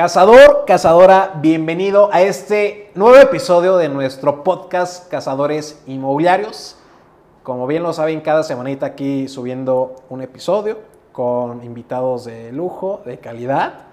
[0.00, 6.78] Cazador, cazadora, bienvenido a este nuevo episodio de nuestro podcast Cazadores Inmobiliarios.
[7.42, 10.78] Como bien lo saben, cada semanita aquí subiendo un episodio
[11.12, 13.88] con invitados de lujo, de calidad.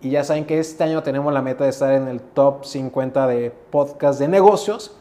[0.00, 3.28] Y ya saben que este año tenemos la meta de estar en el top 50
[3.28, 4.96] de podcast de negocios.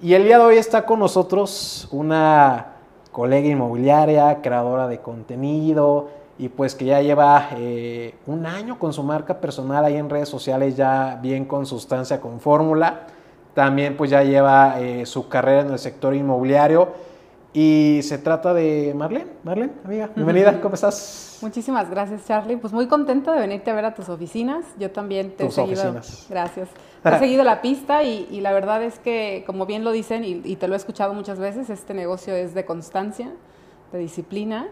[0.00, 2.74] Y el día de hoy está con nosotros una
[3.10, 9.02] colega inmobiliaria, creadora de contenido, y pues que ya lleva eh, un año con su
[9.02, 13.06] marca personal ahí en redes sociales, ya bien con sustancia, con fórmula.
[13.54, 16.90] También pues ya lleva eh, su carrera en el sector inmobiliario
[17.54, 19.30] y se trata de Marlene.
[19.44, 21.38] Marlene, amiga, bienvenida, ¿cómo estás?
[21.40, 22.58] Muchísimas gracias, Charlie.
[22.58, 24.66] Pues muy contenta de venirte a ver a tus oficinas.
[24.78, 25.82] Yo también te he seguido.
[25.82, 26.26] Oficinas.
[26.28, 26.68] Gracias.
[27.02, 30.56] Te he seguido la pista y, la verdad es que, como bien lo dicen, y
[30.56, 33.30] te lo he escuchado muchas veces, este negocio es de constancia,
[33.92, 34.66] de disciplina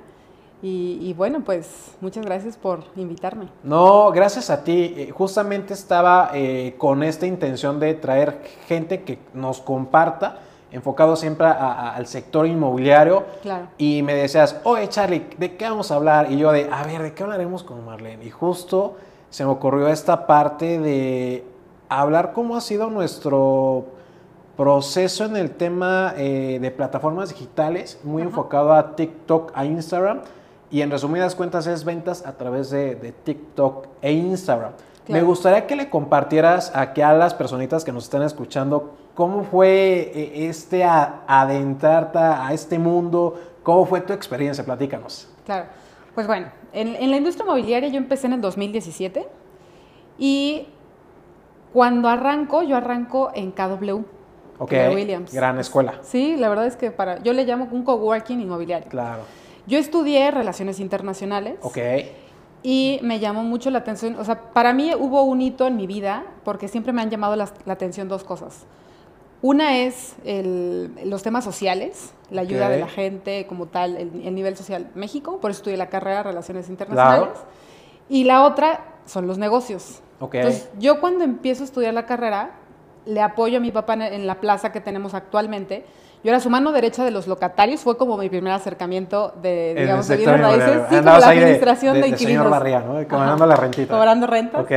[0.66, 3.48] y, bueno, pues muchas gracias por invitarme.
[3.62, 4.94] No, gracias a ti.
[4.96, 10.38] Eh, justamente estaba eh, con esta intención de traer gente que nos comparta,
[10.72, 13.24] enfocado siempre al sector inmobiliario.
[13.42, 13.66] Claro.
[13.76, 16.32] Y me decías, oye Charlie, ¿de qué vamos a hablar?
[16.32, 18.24] Y yo de, a ver, ¿de qué hablaremos con Marlene?
[18.24, 18.96] Y justo
[19.28, 21.44] se me ocurrió esta parte de
[21.90, 23.84] hablar cómo ha sido nuestro
[24.56, 30.20] proceso en el tema eh, de plataformas digitales, muy enfocado a TikTok, a Instagram
[30.75, 34.72] y en resumidas cuentas es ventas a través de, TikTok e Instagram.
[35.06, 40.11] Me gustaría que le compartieras aquí a las personitas que nos están escuchando cómo fue
[40.12, 45.28] eh, este adentrarte a este mundo, cómo fue tu experiencia, platícanos.
[45.47, 45.66] Claro,
[46.12, 49.28] pues bueno, en, la industria inmobiliaria yo empecé en el 2017
[50.19, 50.66] y
[51.72, 54.00] cuando arranco, yo arranco en KW.
[54.59, 55.33] Ok, Williams.
[55.33, 56.00] gran escuela.
[56.03, 58.88] Sí, la verdad es que para, yo le llamo un coworking inmobiliario.
[58.88, 59.22] Claro.
[59.66, 61.56] Yo estudié relaciones internacionales.
[61.62, 61.78] Ok.
[62.62, 65.86] Y me llamó mucho la atención, o sea, para mí hubo un hito en mi
[65.86, 68.64] vida porque siempre me han llamado la, atención dos cosas.
[69.42, 74.91] Una es los temas sociales, la ayuda de la gente como tal, el, nivel social
[74.94, 77.38] México, por eso estudié la carrera de Relaciones Internacionales.
[78.08, 80.00] Y la otra son los negocios.
[80.20, 80.41] Okay.
[80.41, 82.53] Entonces, yo cuando empiezo a estudiar la carrera,
[83.04, 85.84] le apoyo a mi papá en la plaza que tenemos actualmente,
[86.24, 90.08] yo era su mano derecha de los locatarios, fue como mi primer acercamiento de, digamos,
[90.08, 90.82] de bienes raíces.
[90.88, 92.50] Sí, como la administración de, de, inquilinos.
[92.50, 93.06] Barría, ¿no?
[93.06, 93.94] Cobrando la rentita.
[93.94, 94.58] Cobrando renta.
[94.58, 94.72] Ok.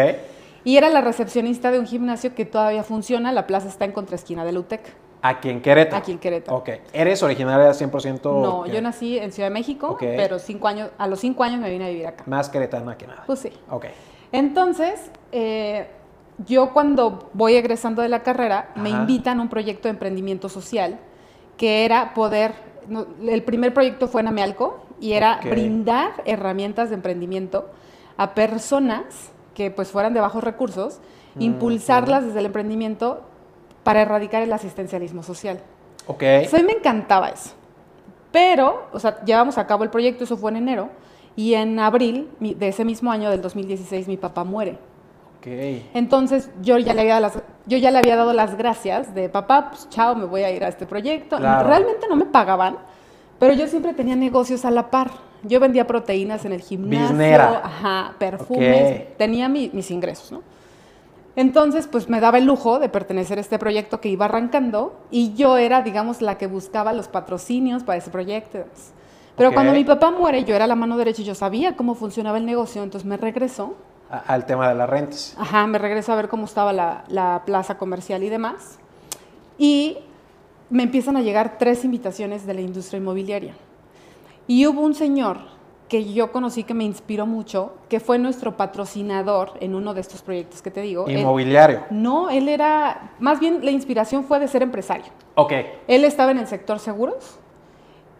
[0.66, 4.44] Y era la recepcionista de un gimnasio que todavía funciona, la plaza está en contraesquina
[4.44, 4.94] de UTEC.
[5.22, 5.96] Aquí en Querétaro.
[5.96, 6.58] Aquí en Querétaro.
[6.58, 6.70] Ok.
[6.92, 8.24] ¿Eres originaria 100%?
[8.24, 11.70] No, yo nací en Ciudad de México, pero cinco años, a los cinco años me
[11.70, 12.26] vine a vivir acá.
[12.28, 13.24] Más queretana que nada.
[13.26, 13.54] Pues sí.
[13.70, 13.86] Ok.
[14.34, 15.88] Entonces, eh,
[16.46, 21.00] yo cuando voy egresando de la carrera, me invitan a un proyecto de emprendimiento social
[21.58, 22.54] que era poder,
[23.28, 27.70] el primer proyecto fue en Amealco y era brindar herramientas de emprendimiento
[28.16, 31.00] a personas que pues fueran de bajos recursos,
[31.36, 33.22] mm, impulsarlas desde el emprendimiento
[33.84, 35.60] para erradicar el asistencialismo social.
[36.08, 36.24] Ok.
[36.24, 37.52] a mí me encantaba eso.
[38.32, 40.90] Pero, o sea, llevamos a cabo el proyecto, eso fue en enero,
[41.36, 44.78] y en abril de ese mismo año, del 2016, mi papá muere.
[45.94, 49.30] Entonces yo ya, le había dado las, yo ya le había dado las gracias de
[49.30, 51.38] papá, pues chao, me voy a ir a este proyecto.
[51.38, 52.78] Realmente no me pagaban,
[53.40, 55.12] pero yo siempre tenía negocios a la par.
[55.44, 60.42] Yo vendía proteínas en el gimnasio, ajá, perfumes, tenía mis ingresos, ¿no?
[61.38, 65.36] Entonces, pues me daba el lujo de pertenecer a este proyecto que iba arrancando y
[65.36, 68.66] yo era, digamos, la que buscaba los patrocinios para ese proyecto.
[69.36, 72.40] Pero cuando mi papá muere, yo era la mano derecha y yo sabía cómo funcionaba
[72.40, 73.76] el negocio, entonces me regresó
[74.10, 75.36] al tema de las rentas.
[75.38, 78.80] Ajá, me regreso a ver cómo estaba la, plaza comercial y demás.
[79.58, 79.98] Y
[80.70, 83.56] me empiezan a llegar tres invitaciones de la industria inmobiliaria.
[84.48, 85.40] Y hubo un señor
[85.90, 90.22] que yo conocí que me inspiró mucho, que fue nuestro patrocinador en uno de estos
[90.22, 91.10] proyectos que te digo.
[91.10, 91.86] ¿Inmobiliario?
[91.90, 95.12] no, él era, más bien la inspiración fue de ser empresario.
[95.36, 95.54] Ok.
[95.88, 97.40] Él estaba en el sector seguros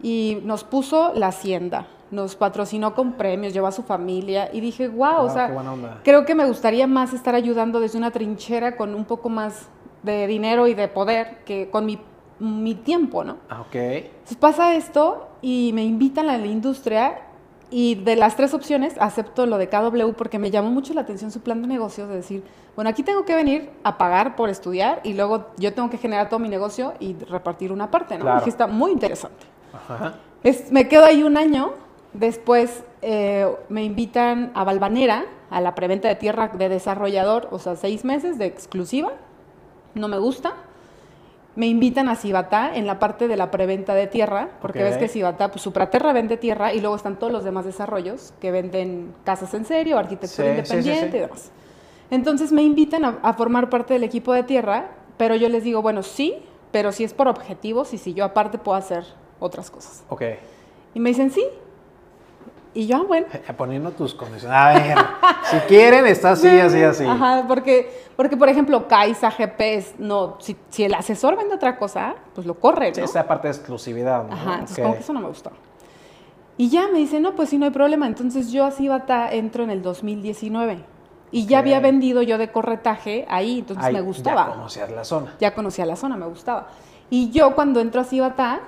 [0.02, 4.88] y nos puso la hacienda nos patrocinó con premios, llevó a su familia y dije,
[4.88, 5.54] wow, o sea,
[6.02, 9.68] creo que me gustaría más estar ayudando desde una trinchera con un poco más
[10.02, 11.98] de dinero y de poder que con mi,
[12.38, 13.36] mi tiempo, ¿no?
[13.48, 13.74] Ah, ok.
[13.74, 17.20] Entonces pasa esto y me invitan a la industria
[17.70, 21.30] y de las tres opciones acepto lo de KW porque me llamó mucho la atención
[21.30, 22.42] su plan de negocios de decir,
[22.74, 26.28] bueno, aquí tengo que venir a pagar por estudiar y luego yo tengo que generar
[26.28, 28.24] todo mi negocio y repartir una parte, ¿no?
[28.24, 28.46] Claro.
[28.46, 29.44] está muy interesante.
[29.74, 30.14] Ajá.
[30.42, 31.74] Es, me quedo ahí un año
[32.18, 37.76] Después eh, me invitan a Valvanera, a la preventa de tierra de desarrollador, o sea,
[37.76, 39.12] seis meses de exclusiva.
[39.94, 40.54] No me gusta.
[41.54, 45.06] Me invitan a Cibatá en la parte de la preventa de tierra, porque ves que
[45.06, 49.54] Cibatá, pues Supraterra vende tierra y luego están todos los demás desarrollos que venden casas
[49.54, 51.52] en serio, arquitectura independiente y demás.
[52.10, 56.02] Entonces me invitan a, formar parte del equipo de tierra, pero yo les digo, bueno,
[56.02, 56.34] sí,
[56.72, 59.04] pero si es por objetivos y si yo aparte puedo hacer
[59.38, 60.04] otras cosas.
[60.08, 60.22] Ok.
[60.94, 61.44] Y me dicen, sí.
[62.74, 63.26] Y yo, ah, bueno.
[63.32, 64.56] Eh, poniendo tus condiciones.
[64.56, 64.98] A ver,
[65.50, 67.04] si quieren, está así, así, así.
[67.04, 72.14] Ajá, porque, porque por ejemplo, Kaisa, GPS, no, si, si, el asesor vende otra cosa,
[72.34, 72.94] pues lo corre, ¿no?
[72.94, 74.32] Sí, esa parte de exclusividad, ¿no?
[74.32, 75.50] Ajá, entonces como que eso no me gustó.
[76.56, 78.06] Y ya me dice, no, pues sí, no hay problema.
[78.06, 80.84] Entonces yo así bata entro en el 2019.
[81.30, 84.46] Y ya había vendido yo de corretaje ahí, entonces me gustaba.
[84.46, 85.34] Ya conocías la zona.
[85.38, 86.68] Ya conocía la zona, me gustaba.
[87.10, 88.60] Y yo cuando entro a Cibata,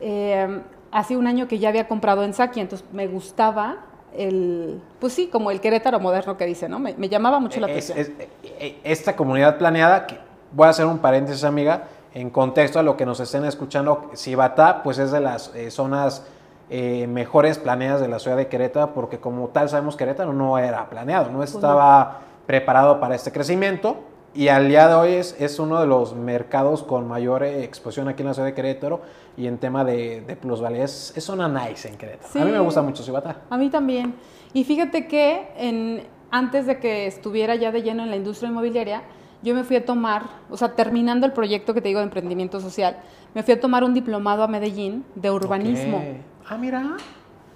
[0.00, 0.60] eh,
[0.94, 3.78] hace un año que ya había comprado en Saki, entonces me gustaba
[4.16, 6.78] el, pues sí, como el Querétaro moderno que dice, ¿no?
[6.78, 7.98] Me, llamaba mucho la atención.
[7.98, 10.16] Eh, esta comunidad planeada, que
[10.52, 14.84] voy a hacer un paréntesis, amiga, en contexto a lo que nos estén escuchando, Cibata,
[14.84, 16.22] pues es de las eh, zonas
[16.70, 20.88] eh, mejores planeadas de la ciudad de Querétaro, porque como tal sabemos Querétaro no era
[20.88, 23.96] planeado, no pues estaba preparado para este crecimiento
[24.34, 28.22] y al día de hoy es, es uno de los mercados con mayor exposición aquí
[28.22, 29.02] en la ciudad de Querétaro
[29.36, 32.42] y en tema de, de plusvalía es, es, una nice en Querétaro.
[32.42, 33.42] A mí me gusta mucho Cibata.
[33.48, 34.14] A mí también.
[34.52, 39.02] Y fíjate que en, antes de que estuviera ya de lleno en la industria inmobiliaria,
[39.42, 42.60] yo me fui a tomar, o sea, terminando el proyecto que te digo de emprendimiento
[42.60, 42.96] social,
[43.34, 46.02] me fui a tomar un diplomado a Medellín de urbanismo.
[46.48, 46.96] Ah, mira.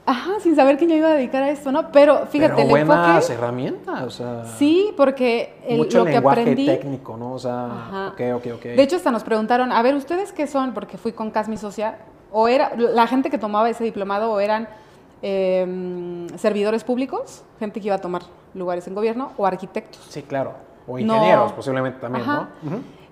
[0.08, 1.93] Ajá, sin saber que yo iba a dedicar a esto, ¿no?
[1.93, 4.44] Pero fíjate, Pero buenas herramientas, o sea.
[4.56, 6.64] Sí, porque el, mucho lo que aprendí.
[6.64, 7.34] técnico, ¿no?
[7.34, 8.08] O sea, Ajá.
[8.14, 8.62] ok, ok, ok.
[8.62, 10.72] De hecho, hasta nos preguntaron, a ver, ¿ustedes qué son?
[10.72, 11.99] Porque fui con Casmi Socia.
[12.32, 14.66] O era, la gente que tomaba ese diplomado, o eran
[15.20, 18.22] em, servidores públicos, gente que iba a tomar
[18.54, 20.06] lugares en gobierno, o arquitectos.
[20.08, 20.54] Sí, claro.
[20.87, 22.49] O ingenieros, posiblemente también, ¿no?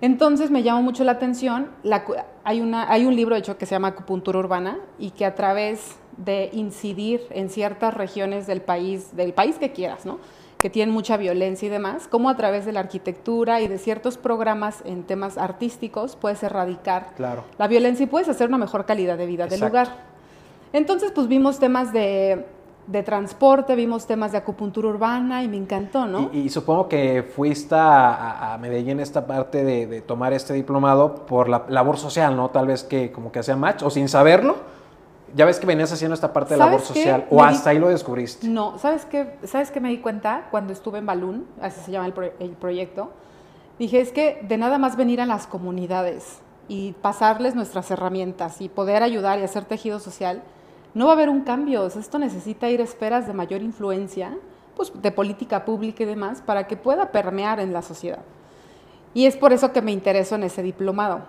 [0.01, 1.69] Entonces me llamó mucho la atención.
[1.83, 2.05] La,
[2.45, 5.97] hay, una, hay un libro hecho que se llama Acupuntura Urbana y que a través
[6.17, 10.19] de incidir en ciertas regiones del país, del país que quieras, ¿no?
[10.59, 14.17] que tienen mucha violencia y demás, cómo a través de la arquitectura y de ciertos
[14.17, 17.13] programas en temas artísticos puedes erradicar
[17.59, 20.07] la violencia y puedes hacer una mejor calidad de vida del lugar.
[20.73, 22.47] Entonces, pues vimos temas de
[22.87, 26.31] de transporte, vimos temas de acupuntura urbana y me encantó, ¿no?
[26.33, 31.99] Y, supongo que fuiste a, Medellín esta parte de, tomar este diplomado por la labor
[31.99, 32.51] social, ¿no?
[32.51, 34.76] Tal vez que como que hacía match o sin saberlo.
[35.37, 38.49] Ya ves que venías haciendo esta parte de labor social o hasta ahí lo descubriste.
[38.49, 39.35] No, ¿sabes qué?
[39.45, 41.47] ¿Sabes qué me di cuenta cuando estuve en Balún?
[41.61, 43.11] Así se llama el, el proyecto.
[43.79, 46.39] Dije, es que de nada más venir a las comunidades
[46.69, 50.43] y pasarles nuestras herramientas y poder ayudar y hacer tejido social,
[50.95, 51.87] no va a haber un cambio.
[51.87, 54.35] esto necesita ir a esperas de mayor influencia,
[54.75, 58.23] pues de política pública y demás, para que pueda permear en la sociedad.
[59.13, 61.21] Y es por eso que me intereso en ese diplomado.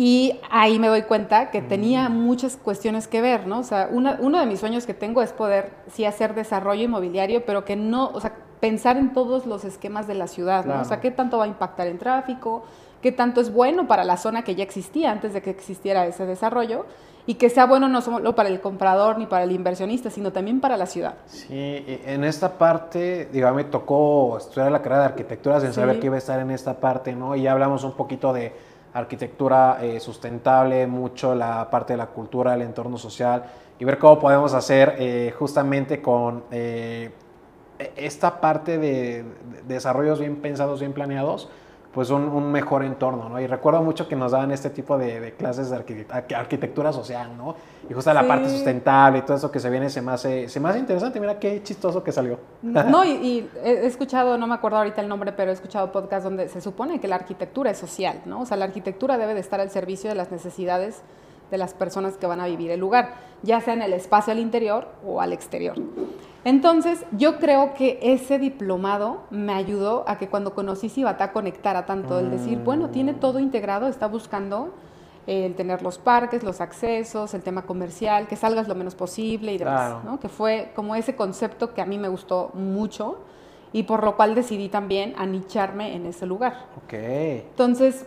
[0.00, 2.12] Y ahí me doy cuenta que tenía mm.
[2.12, 3.58] muchas cuestiones que ver, ¿no?
[3.58, 7.64] O sea, uno de mis sueños que tengo es poder, sí, hacer desarrollo inmobiliario, pero
[7.64, 10.80] que no, o sea, pensar en todos los esquemas de la ciudad, ¿no?
[10.80, 12.62] O sea, qué tanto va a impactar en tráfico,
[13.02, 16.26] qué tanto es bueno para la zona que ya existía antes de que existiera ese
[16.26, 16.86] desarrollo
[17.26, 20.60] y que sea bueno no solo para el comprador ni para el inversionista, sino también
[20.60, 21.16] para la ciudad.
[21.26, 26.06] Sí, en esta parte, digamos, me tocó estudiar la carrera de arquitectura sin saber que
[26.06, 27.34] iba a estar en esta parte, ¿no?
[27.34, 32.54] Y ya hablamos un poquito de arquitectura eh, sustentable, mucho la parte de la cultura,
[32.54, 33.44] el entorno social
[33.78, 37.10] y ver cómo podemos hacer eh, justamente con eh,
[37.78, 39.24] e-, esta parte de
[39.66, 41.48] desarrollos bien pensados, bien planeados,
[41.92, 43.40] pues un, mejor entorno, ¿no?
[43.40, 47.56] Y recuerdo mucho que nos daban este tipo de, clases de arquitectura social, ¿no?
[47.88, 50.60] Y justo la parte sustentable y todo eso que se viene se me hace, se
[50.60, 52.38] me interesante, mira qué chistoso que salió.
[52.88, 56.48] No, y, he escuchado, no me acuerdo ahorita el nombre, pero he escuchado podcast donde
[56.48, 58.40] se supone que la arquitectura es social, ¿no?
[58.42, 61.02] O sea, la arquitectura debe de estar al servicio de las necesidades
[61.50, 64.38] de las personas que van a vivir el lugar, ya sea en el espacio al
[64.38, 65.76] interior o al exterior.
[66.48, 72.18] Entonces, yo creo que ese diplomado me ayudó a que cuando conocí Cibata conectara tanto,
[72.18, 74.72] el decir, bueno, tiene todo integrado, está buscando
[75.26, 79.58] el tener los parques, los accesos, el tema comercial, que salgas lo menos posible y
[79.58, 80.18] demás, ¿no?
[80.20, 83.18] Que fue como ese concepto que a mí me gustó mucho
[83.74, 86.54] y por lo cual decidí también anicharme en ese lugar.
[86.82, 86.94] Ok.
[86.94, 88.06] Entonces,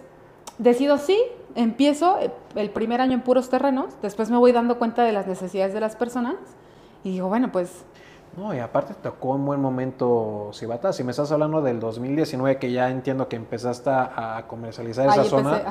[0.57, 1.19] decido sí,
[1.53, 2.17] empiezo
[2.55, 5.79] el primer año en puros terrenos, después me voy dando cuenta de las necesidades de
[5.79, 6.37] las personas
[7.03, 7.85] y digo, bueno, pues
[8.37, 10.93] no, y aparte tocó un buen momento Cibata.
[10.93, 15.61] Si me estás hablando del 2019, que ya entiendo que empezaste a comercializar esa zona.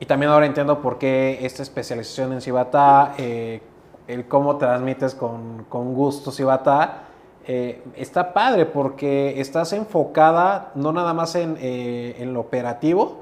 [0.00, 3.62] Y también ahora entiendo por qué esta especialización en Cibata, eh,
[4.08, 7.04] el cómo transmites con, con gusto Cibata,
[7.46, 13.18] eh, está padre porque estás enfocada no nada más en, eh, en lo operativo,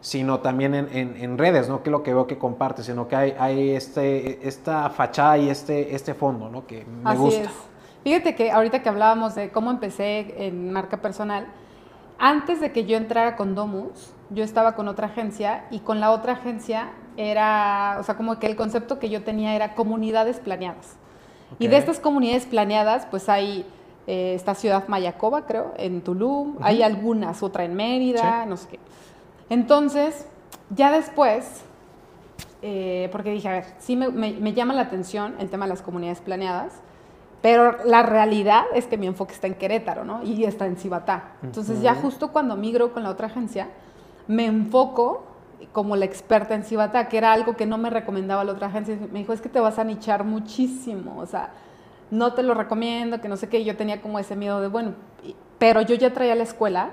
[0.00, 1.82] sino también en, en, redes, ¿no?
[1.82, 5.48] Que es lo que veo que compartes, sino que hay, hay este, esta fachada y
[5.48, 6.66] este, este fondo, ¿no?
[6.66, 7.42] Que me Así gusta.
[7.42, 7.71] Es.
[8.04, 11.46] Fíjate que ahorita que hablábamos de cómo empecé en marca personal,
[12.18, 16.10] antes de que yo entrara con Domus, yo estaba con otra agencia y con la
[16.10, 20.96] otra agencia era, o sea, como que el concepto que yo tenía era comunidades planeadas.
[21.58, 23.66] Y de estas comunidades planeadas, pues hay
[24.06, 28.78] eh, esta ciudad Mayacoba, creo, en Tulum, hay algunas, otra en Mérida, no sé qué.
[29.50, 30.26] Entonces,
[30.70, 31.62] ya después,
[32.62, 36.20] eh, porque dije, a ver, sí me, llama la atención el tema de las comunidades
[36.20, 36.80] planeadas,
[37.42, 40.22] pero la realidad es que mi enfoque está en Querétaro, ¿no?
[40.22, 41.32] Y está en Cibatá.
[41.42, 43.68] Entonces, ya justo cuando migro con la otra agencia,
[44.28, 45.24] me enfoco
[45.72, 48.96] como la experta en Cibatá, que era algo que no me recomendaba la otra agencia.
[49.12, 51.50] Me dijo, es que te vas a nichar muchísimo, o sea,
[52.12, 53.64] no te lo recomiendo, que no sé qué.
[53.64, 54.92] yo tenía como ese miedo de, bueno,
[55.58, 56.90] pero yo ya traía la escuela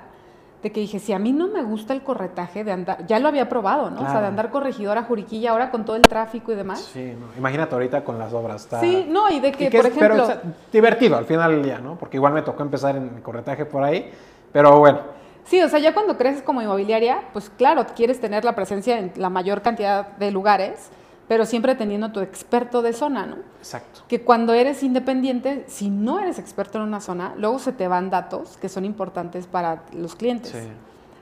[0.62, 3.28] de que dije, si a mí no me gusta el corretaje de andar, ya lo
[3.28, 4.02] había probado, ¿no?
[4.02, 6.80] O sea, de andar corregidora Juriquilla ahora con todo el tráfico y demás.
[6.92, 7.26] Sí, no.
[7.38, 8.62] imagínate ahorita con las obras.
[8.62, 8.80] Está...
[8.80, 10.26] Sí, no, y de que, por ejemplo...
[10.26, 10.40] Pero,
[10.70, 11.96] divertido al final del día, ¿no?
[11.96, 14.10] Porque igual me tocó empezar en el corretaje por ahí,
[14.52, 15.00] pero bueno.
[15.44, 19.12] Sí, o sea, ya cuando creces como inmobiliaria, pues claro, quieres tener la presencia en
[19.16, 20.90] la mayor cantidad de lugares,
[21.30, 23.36] pero siempre teniendo tu experto de zona, ¿no?
[23.60, 24.00] Exacto.
[24.08, 28.10] Que cuando eres independiente, si no eres experto en una zona, luego se te van
[28.10, 30.50] datos que son importantes para los clientes.
[30.50, 30.68] Sí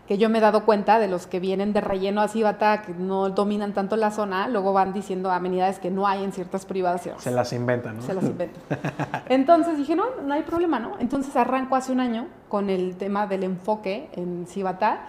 [0.07, 2.95] que yo me he dado cuenta de los que vienen de relleno así, bata, que
[2.95, 7.07] no dominan tanto la zona, luego van diciendo amenidades que no hay en ciertas privadas.
[7.19, 8.03] Se las inventan, ¿no?
[8.03, 8.63] Se las inventan.
[9.29, 10.93] Entonces dije, no, no hay problema, ¿no?
[10.99, 15.09] Entonces arranco hace un año con el tema del enfoque en Cibatá.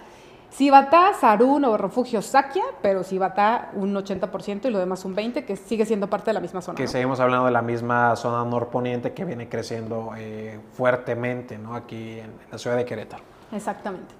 [0.52, 5.56] Cibatá, Sarún o Refugio Sakia, pero Cibatá un 80% y lo demás un 20%, que
[5.56, 6.76] sigue siendo parte de la misma zona.
[6.76, 11.74] Que seguimos hablando de la misma zona norponiente que viene creciendo eh, fuertemente, ¿no?
[11.74, 13.22] Aquí en la ciudad de Querétaro.
[13.52, 14.14] Exactamente.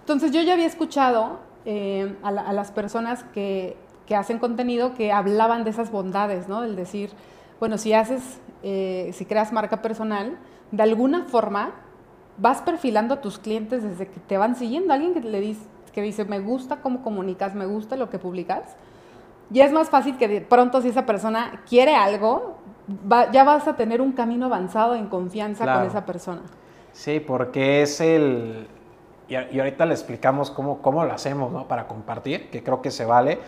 [0.00, 3.76] Entonces yo ya había escuchado eh, a, las personas que,
[4.16, 6.64] hacen contenido que hablaban de esas bondades, ¿no?
[6.64, 7.10] El decir,
[7.60, 10.38] bueno, si haces, eh, si creas marca personal,
[10.70, 11.72] de alguna forma
[12.38, 14.92] vas perfilando a tus clientes desde que te van siguiendo.
[14.92, 18.76] Alguien que le dice, que dice, me gusta cómo comunicas, me gusta lo que publicas.
[19.50, 22.58] Ya es más fácil que de pronto si esa persona quiere algo,
[23.32, 26.42] ya vas a tener un camino avanzado en confianza con esa persona.
[26.92, 28.66] Sí, porque es el,
[29.28, 31.68] y, ahorita le explicamos cómo, cómo lo hacemos ¿no?
[31.68, 33.38] para compartir, que creo que se vale.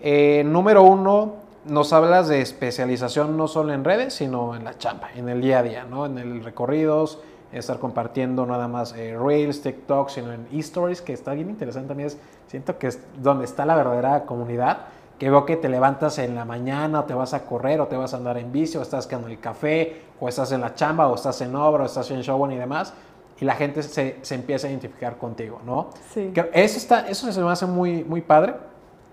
[0.00, 5.10] Eh, número uno, nos hablas de especialización no solo en redes, sino en la chamba,
[5.14, 6.06] en el día a día, ¿no?
[6.06, 7.20] en el recorridos,
[7.52, 12.08] estar compartiendo nada más eh, Reels, TikTok, sino en eStories, que está bien interesante también.
[12.08, 14.86] Es, siento que es donde está la verdadera comunidad,
[15.18, 17.96] que veo que te levantas en la mañana, o te vas a correr, o te
[17.96, 21.08] vas a andar en bici, o estás quedando el café, o estás en la chamba,
[21.08, 22.94] o estás en obra, o estás en show y demás
[23.40, 25.90] y la gente se, se, empieza a identificar contigo, ¿no?
[26.12, 26.30] Sí.
[26.52, 28.54] Eso, está, eso se me hace muy, muy padre.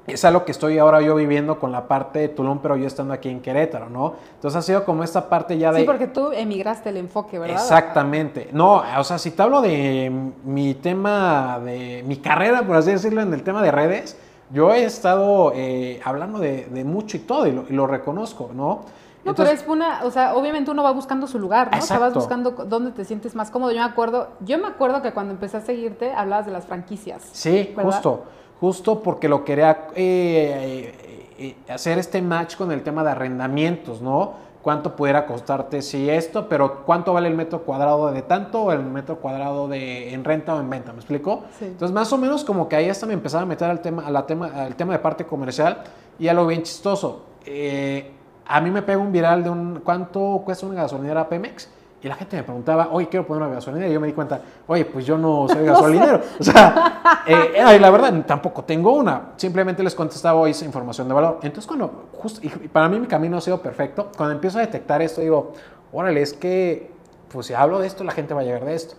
[0.07, 3.13] Es algo que estoy ahora yo viviendo con la parte de Tulum, pero yo estando
[3.13, 4.13] aquí en Querétaro, ¿no?
[4.35, 5.81] Entonces ha sido como esta parte ya de...
[5.81, 7.57] Sí, porque tú emigraste el enfoque, ¿verdad?
[7.57, 8.49] Exactamente.
[8.53, 10.09] No, o sea, si te hablo de
[10.45, 14.17] mi tema, de mi carrera, por así decirlo, en el tema de redes,
[14.49, 18.49] yo he estado eh, hablando de, de, mucho y todo, y lo, y lo reconozco,
[18.53, 18.85] ¿no?
[19.27, 21.79] No, pero es una, o sea, obviamente uno va buscando su lugar, ¿no?
[21.79, 23.71] O sea, vas buscando dónde te sientes más cómodo.
[23.71, 27.27] Yo me acuerdo, yo me acuerdo que cuando empecé a seguirte hablabas de las franquicias.
[27.33, 28.23] Sí, justo,
[28.59, 30.93] justo porque lo quería eh,
[31.35, 34.47] eh, eh, hacer este match con el tema de arrendamientos, ¿no?
[34.61, 38.83] Cuánto pudiera costarte si esto, pero cuánto vale el metro cuadrado de tanto o el
[38.83, 41.43] metro cuadrado de en renta o en venta, ¿me explico?
[41.57, 41.65] Sí.
[41.65, 44.11] Entonces, más o menos como que ahí hasta me empezaba a meter al tema, a
[44.11, 45.83] la tema, al tema de parte comercial
[46.19, 47.21] y algo bien chistoso.
[47.45, 48.11] Eh,
[48.45, 51.69] a mí me pega un viral de un cuánto cuesta una gasolinera Pemex.
[52.01, 53.89] Y la gente me preguntaba, oye, quiero poner una gasolinera.
[53.89, 56.22] Y yo me di cuenta, oye, pues yo no soy gasolinero.
[56.39, 59.34] o sea, eh, la verdad, tampoco tengo una.
[59.36, 61.39] Simplemente les contestaba hoy esa información de valor.
[61.42, 64.12] Entonces, cuando, justo, y para mí mi camino ha sido perfecto.
[64.16, 65.54] Cuando empiezo a detectar esto, digo,
[65.92, 66.92] órale, es que,
[67.32, 68.96] pues si hablo de esto, la gente va a llegar de esto.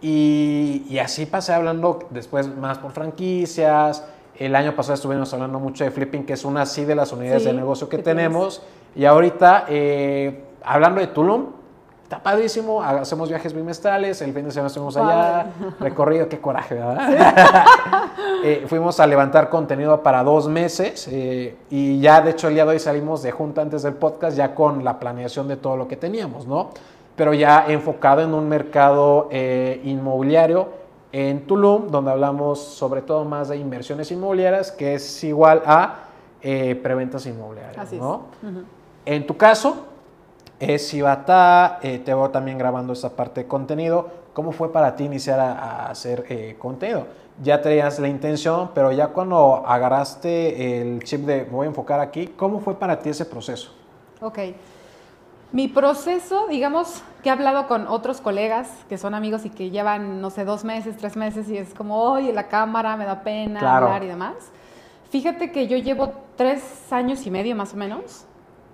[0.00, 4.04] Y, y así pasé hablando después más por franquicias,
[4.40, 7.44] el año pasado estuvimos hablando mucho de flipping, que es una así de las unidades
[7.44, 8.62] de negocio que, tenemos.
[8.96, 11.59] Y ahorita, eh, hablando de Tulum,
[12.10, 12.82] está padrísimo.
[12.82, 14.20] Hacemos viajes bimestrales.
[14.20, 15.46] El fin de semana estuvimos allá.
[15.78, 17.86] Recorrido, qué coraje, ¿verdad?
[18.42, 21.06] Eh, fuimos a levantar contenido para dos meses.
[21.10, 24.34] Eh, y ya, de hecho, el día de hoy salimos de junta antes del podcast,
[24.34, 26.70] ya con la planeación de todo lo que teníamos, ¿no?
[27.16, 30.68] Pero ya enfocado en un mercado inmobiliario
[31.12, 36.04] en Tulum, donde hablamos sobre todo más de inversiones inmobiliarias, que es igual a
[36.40, 37.92] eh, preventas inmobiliarias.
[37.92, 38.22] ¿no?
[39.04, 39.86] En tu caso,
[40.60, 44.08] es Cibata, eh, te veo también grabando esta parte de contenido.
[44.34, 47.06] ¿Cómo fue para ti iniciar a, hacer eh, contenido?
[47.42, 52.26] Ya tenías la intención, pero ya cuando agarraste el chip de voy a enfocar aquí,
[52.36, 53.72] ¿cómo fue para ti ese proceso?
[54.20, 54.38] Ok.
[55.50, 60.20] Mi proceso, digamos que he hablado con otros colegas que son amigos y que llevan,
[60.20, 63.78] no sé, dos meses, tres meses y es como, oye, la cámara me da pena
[63.78, 64.34] hablar y demás.
[65.08, 66.62] Fíjate que yo llevo tres
[66.92, 68.26] años y medio más o menos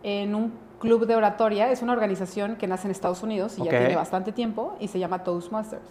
[0.02, 1.70] en un club de oratoria.
[1.70, 4.98] Es una organización que nace en Estados Unidos y ya tiene bastante tiempo y se
[4.98, 5.82] llama Toastmasters.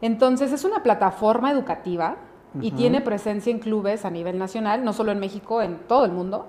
[0.00, 2.16] Entonces es una plataforma educativa
[2.60, 6.12] y tiene presencia en clubes a nivel nacional, no solo en México, en todo el
[6.12, 6.46] mundo.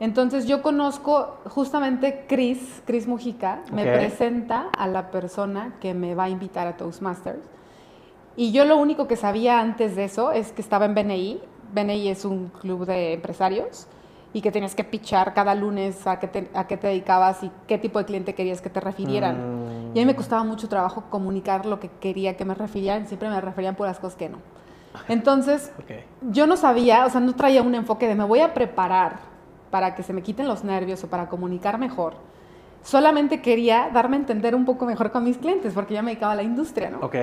[0.00, 6.24] Entonces yo conozco justamente Chris, Chris Mujica, me presenta a la persona que me va
[6.24, 7.44] a invitar a Toastmasters.
[8.36, 11.40] Y yo lo único que sabía antes de eso es que estaba en BNI.
[11.72, 13.86] BNI es un club de empresarios
[14.34, 17.50] y que tenías que pichar cada lunes a qué te, a qué te dedicabas y
[17.66, 19.92] qué tipo de cliente querías que te refirieran.
[19.94, 23.06] Y a mí me costaba mucho trabajo comunicar lo que quería que me refirieran.
[23.06, 24.38] Siempre me referían por las cosas que no.
[25.08, 25.72] Entonces,
[26.30, 29.20] yo no sabía, o sea, no traía un enfoque de me voy a preparar
[29.70, 32.14] para que se me quiten los nervios o para comunicar mejor.
[32.82, 36.32] Solamente quería darme a entender un poco mejor con mis clientes porque ya me dedicaba
[36.32, 36.98] a la industria, ¿no?
[36.98, 37.14] Ok.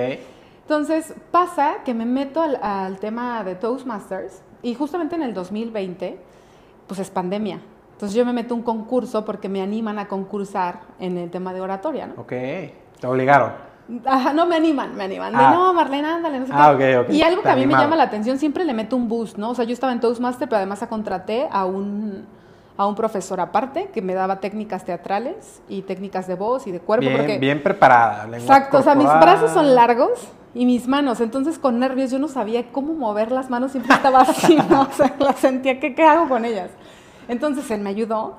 [0.62, 6.18] Entonces pasa que me meto al, tema de Toastmasters y justamente en el 2020,
[6.92, 7.58] pues es pandemia.
[7.92, 11.54] Entonces yo me meto a un concurso porque me animan a concursar en el tema
[11.54, 12.20] de oratoria, ¿no?
[12.20, 13.52] Ok, te obligaron.
[14.04, 15.32] Ajá, no me animan, me animan.
[15.32, 15.52] De, ah.
[15.54, 17.06] no, Marlene, ándale, no sé ah, qué.
[17.08, 19.50] Y algo que a mí me llama la atención, siempre le meto un boost, ¿no?
[19.50, 22.26] O sea, yo estaba en Toastmaster, pero además contraté a un
[22.76, 26.80] a un profesor aparte que me daba técnicas teatrales y técnicas de voz y de
[26.80, 27.06] cuerpo.
[27.06, 28.28] Bien, bien preparada.
[28.36, 32.28] Exacto, o sea, mis brazos son largos y mis manos, entonces con nervios yo no
[32.28, 34.82] sabía cómo mover las manos, siempre estaba así, ¿no?
[34.82, 36.70] O sea, las sentía, ¿qué, ¿qué hago con ellas?
[37.32, 38.36] Entonces él me ayudó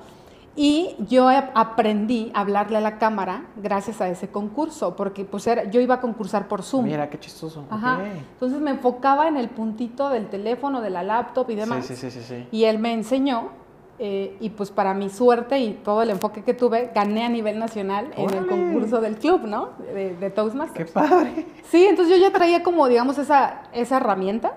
[0.56, 5.64] y yo aprendí a hablarle a la cámara gracias a ese concurso, porque pues era,
[5.64, 6.84] yo iba a concursar por Zoom.
[6.84, 7.64] Mira, qué chistoso.
[7.70, 8.00] Ajá.
[8.34, 11.84] Entonces me enfocaba en el puntito del teléfono, de la laptop y demás.
[11.84, 12.46] Sí, sí, sí, sí.
[12.52, 13.50] Y él me enseñó
[13.98, 17.58] eh, y pues para mi suerte y todo el enfoque que tuve, gané a nivel
[17.58, 19.70] nacional en el concurso del club, ¿no?
[19.92, 20.86] De, de, Toastmasters.
[20.86, 21.46] ¡Qué padre!
[21.70, 24.54] Sí, entonces yo ya traía como, digamos, esa, esa herramienta.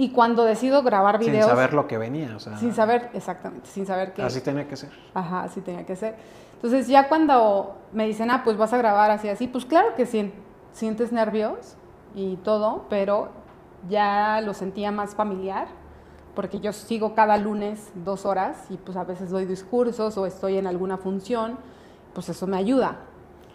[0.00, 1.46] Y cuando decido grabar videos...
[1.46, 2.56] Sin saber lo que venía, o sea...
[2.56, 4.22] Sin saber, exactamente, sin saber qué...
[4.22, 4.90] Así tenía que ser.
[5.12, 6.14] Ajá, así tenía que ser.
[6.54, 10.06] Entonces ya cuando me dicen, ah, pues vas a grabar así, así, pues claro que
[10.06, 11.74] sientes nervios
[12.14, 13.30] y todo, pero
[13.88, 15.66] ya lo sentía más familiar
[16.36, 20.58] porque yo sigo cada lunes dos horas y pues a veces doy discursos o estoy
[20.58, 21.58] en alguna función,
[22.14, 22.98] pues eso me ayuda.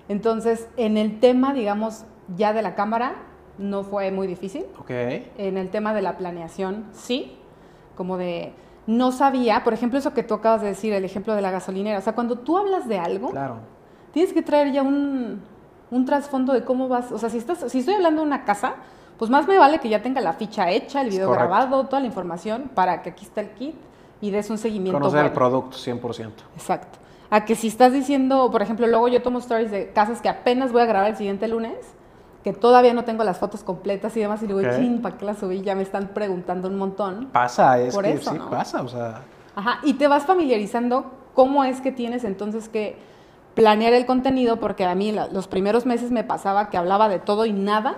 [0.10, 2.04] Entonces, en el tema, digamos,
[2.36, 3.16] ya de la cámara,
[3.58, 4.66] no fue muy difícil.
[4.90, 7.38] En el tema de la planeación, sí,
[7.96, 8.54] como de,
[8.88, 12.00] no sabía, por ejemplo, eso que tú acabas de decir, el ejemplo de la gasolinera,
[12.00, 13.58] o sea, cuando tú hablas de algo, claro.
[14.12, 15.42] tienes que traer ya un,
[15.92, 18.76] un trasfondo de cómo vas, o sea, si, estás, si estoy hablando de una casa,
[19.18, 22.08] pues más me vale que ya tenga la ficha hecha, el video grabado, toda la
[22.08, 23.76] información, para que aquí está el kit
[24.22, 25.00] y des un seguimiento.
[25.00, 26.32] Conocer el producto 100%.
[26.56, 26.98] Exacto.
[27.30, 30.72] A que si estás diciendo, por ejemplo, luego yo tomo stories de casas que apenas
[30.72, 31.78] voy a grabar el siguiente lunes,
[32.44, 35.38] que todavía no tengo las fotos completas y demás, y digo, ching, ¿para qué las
[35.38, 35.62] subí?
[35.62, 37.28] Ya me están preguntando un montón.
[37.28, 39.22] Pasa, es que sí pasa, o sea.
[39.56, 42.98] Ajá, y te vas familiarizando cómo es que tienes entonces que
[43.54, 47.46] planear el contenido, porque a mí los primeros meses me pasaba que hablaba de todo
[47.46, 47.98] y nada,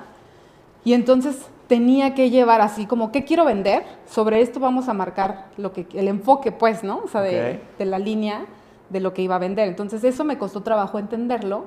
[0.83, 3.83] y entonces tenía que llevar así como, ¿qué quiero vender?
[4.05, 7.01] Sobre esto vamos a marcar lo que, el enfoque, pues, ¿no?
[7.03, 8.45] O sea, de, la línea
[8.89, 9.67] de lo que iba a vender.
[9.67, 11.65] Entonces eso me costó trabajo entenderlo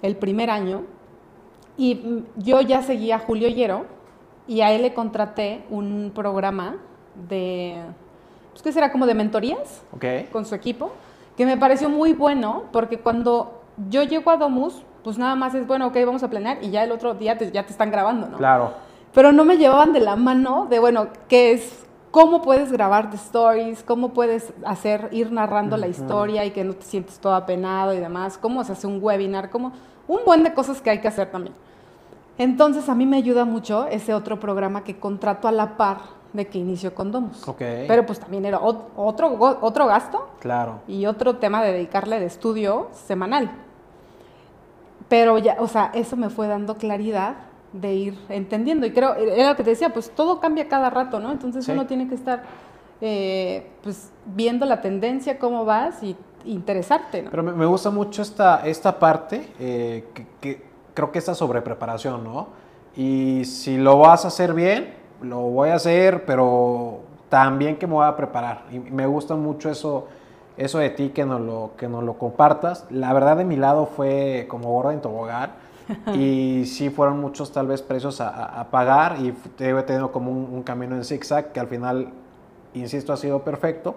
[0.00, 0.82] el primer año.
[1.76, 3.86] Y yo ya seguía a Julio Hierro
[4.46, 6.76] y a él le contraté un programa
[7.28, 7.76] de,
[8.50, 8.92] pues, ¿qué será?
[8.92, 9.82] Como de mentorías
[10.30, 10.92] con su equipo,
[11.36, 15.66] que me pareció muy bueno porque cuando yo llego a Domus, pues nada más es,
[15.66, 18.36] bueno, ok, vamos a planear y ya el otro día ya te están grabando, ¿no?
[18.36, 18.72] Claro.
[19.14, 21.84] Pero no me llevaban de la mano de, bueno, ¿qué es?
[22.10, 23.82] ¿Cómo puedes grabar de stories?
[23.82, 27.98] ¿Cómo puedes hacer, ir narrando la historia y que no te sientes todo apenado y
[27.98, 28.36] demás?
[28.36, 29.48] ¿Cómo se hace un webinar?
[29.48, 29.72] ¿Cómo?
[30.08, 31.54] Un buen de cosas que hay que hacer también.
[32.38, 35.98] Entonces a mí me ayuda mucho ese otro programa que contrato a la par
[36.32, 37.46] de que inicio con Domus.
[37.46, 37.86] Okay.
[37.86, 40.28] Pero pues también era otro, otro gasto.
[40.40, 40.80] Claro.
[40.88, 43.50] Y otro tema de dedicarle de estudio semanal.
[45.08, 47.34] Pero ya, o sea, eso me fue dando claridad
[47.72, 48.86] de ir entendiendo.
[48.86, 51.30] Y creo, era lo que te decía, pues todo cambia cada rato, ¿no?
[51.32, 52.42] Entonces uno tiene que estar
[53.00, 57.30] eh, pues viendo la tendencia, cómo vas y interesarte, ¿no?
[57.30, 60.04] Pero me, gusta mucho esta, esta parte, eh,
[60.40, 60.62] que,
[60.94, 62.48] creo que esta sobrepreparación, ¿no?
[62.96, 67.94] Y si lo vas a hacer bien, lo voy a hacer, pero también que me
[67.94, 68.64] voy a preparar.
[68.70, 70.08] Y me gusta mucho eso
[70.56, 72.86] eso de ti que nos lo, que nos lo compartas.
[72.90, 75.52] La verdad de mi lado fue como gorda en tobogán
[76.14, 79.28] y sí fueron muchos tal vez precios a, pagar y
[79.58, 82.08] he tenido como un, camino en zigzag que al final,
[82.74, 83.96] insisto, ha sido perfecto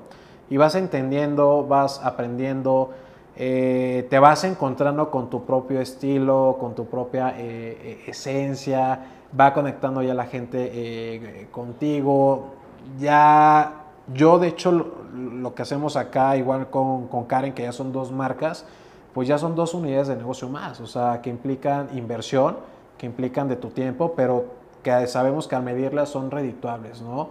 [0.50, 2.92] y vas entendiendo, vas aprendiendo.
[3.38, 9.00] eh, te vas encontrando con tu propio estilo, con tu propia eh, esencia,
[9.38, 12.54] va conectando ya la gente contigo.
[13.00, 17.92] Ya, yo de hecho lo, que hacemos acá, igual con, con Karen, que ya son
[17.92, 18.66] dos marcas,
[19.14, 22.58] pues ya son dos unidades de negocio más, o sea, que implican inversión,
[22.98, 24.46] que implican de tu tiempo, pero
[24.84, 27.30] que sabemos que al medirlas son redituables, ¿no?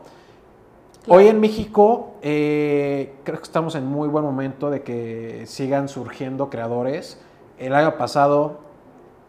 [1.07, 6.49] Hoy en México eh, creo que estamos en muy buen momento de que sigan surgiendo
[6.49, 7.21] creadores.
[7.59, 8.61] El año pasado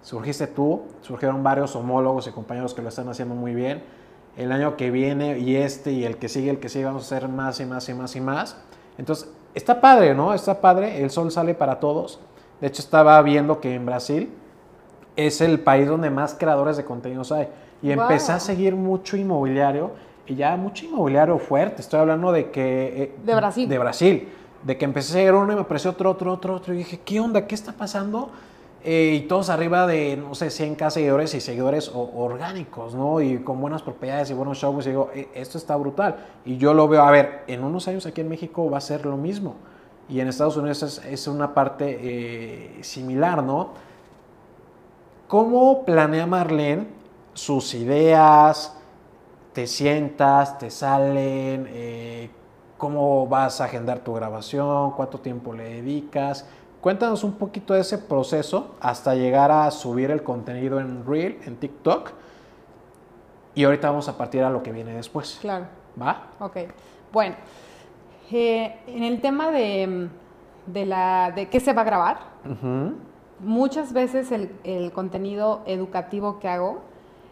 [0.01, 3.83] surgiste tú, surgieron varios homólogos y compañeros que lo están haciendo muy bien.
[4.37, 7.17] El año que viene y este y el que sigue, el que sigue, vamos a
[7.17, 8.57] hacer más y más y más y más.
[8.97, 10.33] Entonces, está padre, ¿no?
[10.33, 12.21] Está padre, el sol sale para todos.
[12.61, 14.31] De hecho, estaba viendo que en Brasil
[15.17, 17.49] es el país donde más creadores de contenidos hay.
[17.81, 19.91] Y empecé a seguir mucho inmobiliario
[20.27, 21.81] ya mucho inmobiliario fuerte.
[21.81, 23.03] Estoy hablando de que...
[23.03, 23.69] Eh, de Brasil.
[23.69, 24.29] De Brasil.
[24.63, 26.73] De que empecé a seguir uno y me apareció otro, otro, otro, otro.
[26.73, 27.45] Y dije, ¿qué onda?
[27.45, 28.31] ¿Qué está pasando?
[28.87, 33.19] Eh, y todos arriba de, no sé, 100k seguidores y seguidores orgánicos, ¿no?
[33.19, 34.85] Y con buenas propiedades y buenos shows.
[34.85, 36.17] Y digo, e, esto está brutal.
[36.45, 39.05] Y yo lo veo, a ver, en unos años aquí en México va a ser
[39.05, 39.55] lo mismo.
[40.07, 43.69] Y en Estados Unidos es, una parte eh, similar, ¿no?
[45.27, 46.85] ¿Cómo planea Marlene
[47.33, 48.77] sus ideas?
[49.55, 50.59] ¿Te sientas?
[50.59, 51.65] ¿Te salen?
[51.69, 52.29] Eh,
[52.77, 54.91] ¿Cómo vas a agendar tu grabación?
[54.91, 56.45] ¿Cuánto tiempo le dedicas?
[56.81, 61.55] Cuéntanos un poquito de ese proceso hasta llegar a subir el contenido en Reel, en
[61.55, 62.11] TikTok.
[63.53, 65.37] Y ahorita vamos a partir a lo que viene después.
[65.39, 65.67] Claro.
[65.99, 66.31] ¿Va?
[66.41, 66.57] Ok.
[67.13, 67.35] Bueno,
[68.33, 70.09] eh, en el tema de,
[70.65, 72.19] de, la, de qué se va a grabar,
[73.39, 76.81] muchas veces el, contenido educativo que hago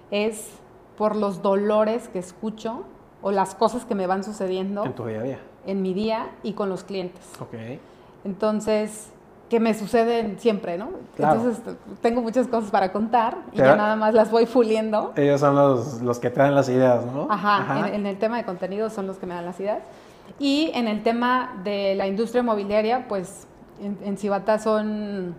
[0.09, 0.62] es
[0.97, 2.83] por los dolores que escucho
[3.21, 4.85] o las cosas que me van sucediendo.
[4.85, 5.39] En tu día a día.
[5.65, 7.21] En mi día y con los clientes.
[7.39, 7.55] Ok.
[8.25, 9.09] Entonces,
[9.49, 10.89] que me suceden siempre, ¿no?
[11.17, 11.61] Entonces,
[12.01, 15.13] tengo muchas cosas para contar y ya nada más las voy fuliendo.
[15.15, 17.27] Ellos son los, los que te dan las ideas, ¿no?
[17.29, 19.83] Ajá, En, en, el tema de contenido son los que me dan las ideas.
[20.39, 23.47] Y en el tema de la industria inmobiliaria, pues
[23.81, 25.35] en, en Cibata son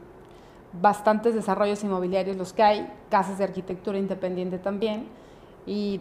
[0.81, 5.07] bastantes desarrollos inmobiliarios los que hay, casas de arquitectura independiente también,
[5.67, 6.01] y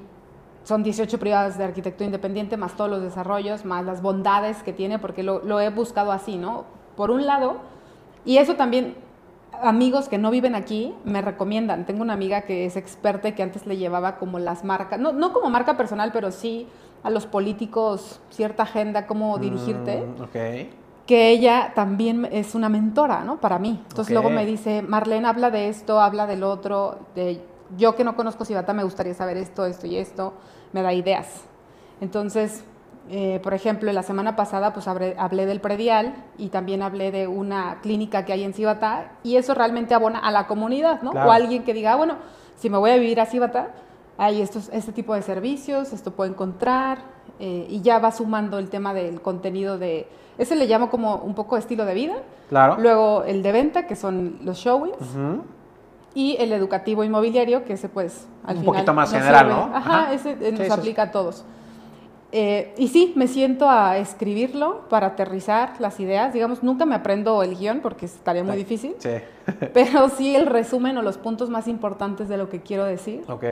[0.63, 4.99] son 18 privadas de arquitectura independiente, más todos los desarrollos, más las bondades que tiene,
[4.99, 6.65] porque lo, lo he buscado así, ¿no?
[6.95, 7.57] Por un lado,
[8.25, 8.95] y eso también
[9.61, 11.85] amigos que no viven aquí me recomiendan.
[11.85, 15.11] Tengo una amiga que es experta y que antes le llevaba como las marcas, no,
[15.11, 16.67] no como marca personal, pero sí
[17.03, 20.01] a los políticos cierta agenda, cómo dirigirte.
[20.01, 20.23] Mm,
[21.05, 23.41] que ella también es una mentora, ¿no?
[23.41, 23.81] Para mí.
[23.89, 26.97] Entonces luego me dice, Marlene, habla de esto, habla del otro.
[27.13, 27.41] De,
[27.77, 30.33] yo que no conozco Cibata me gustaría saber esto, esto y esto.
[30.71, 31.43] Me da ideas.
[32.01, 32.63] Entonces,
[33.09, 37.79] eh, por ejemplo, la semana pasada pues hablé, del predial y también hablé de una
[37.81, 41.11] clínica que hay en Cibata y eso realmente abona a la comunidad, ¿no?
[41.11, 42.15] O alguien que diga, ah, bueno,
[42.55, 43.71] si me voy a vivir a Cibata,
[44.17, 46.99] hay estos, este tipo de servicios, esto puedo encontrar,
[47.39, 50.07] eh, y ya va sumando el tema del contenido de,
[50.37, 52.15] ese le llamo como un poco estilo de vida.
[52.49, 52.77] Claro.
[52.79, 54.97] Luego el de venta, que son los showings.
[56.15, 59.71] Y el educativo inmobiliario, que ese pues al un poquito más general, ¿no?
[59.73, 61.43] Ajá, ese eh, nos aplica a todos.
[62.31, 66.33] Eh, y sí, me siento a escribirlo para aterrizar las ideas.
[66.33, 68.95] Digamos, nunca me aprendo el guion porque estaría muy difícil.
[68.99, 69.09] Sí.
[69.73, 73.23] pero sí el resumen o los puntos más importantes de lo que quiero decir.
[73.27, 73.45] Ok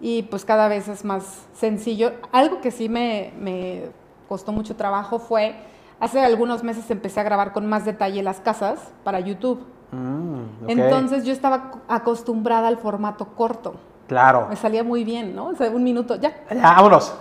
[0.00, 2.12] y pues cada vez es más sencillo.
[2.32, 3.86] Algo que sí me, me
[4.28, 5.56] costó mucho trabajo fue,
[6.00, 9.60] hace algunos meses empecé a grabar con más detalle las casas para YouTube.
[9.90, 13.74] Mm, Entonces yo estaba acostumbrada al formato corto.
[14.06, 14.46] Claro.
[14.48, 15.48] Me salía muy bien, ¿no?
[15.48, 16.32] O sea, un minuto, ya.
[16.50, 17.14] Ya, vámonos.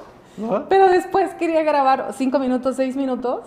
[0.69, 3.41] Pero después quería grabar cinco minutos, seis minutos,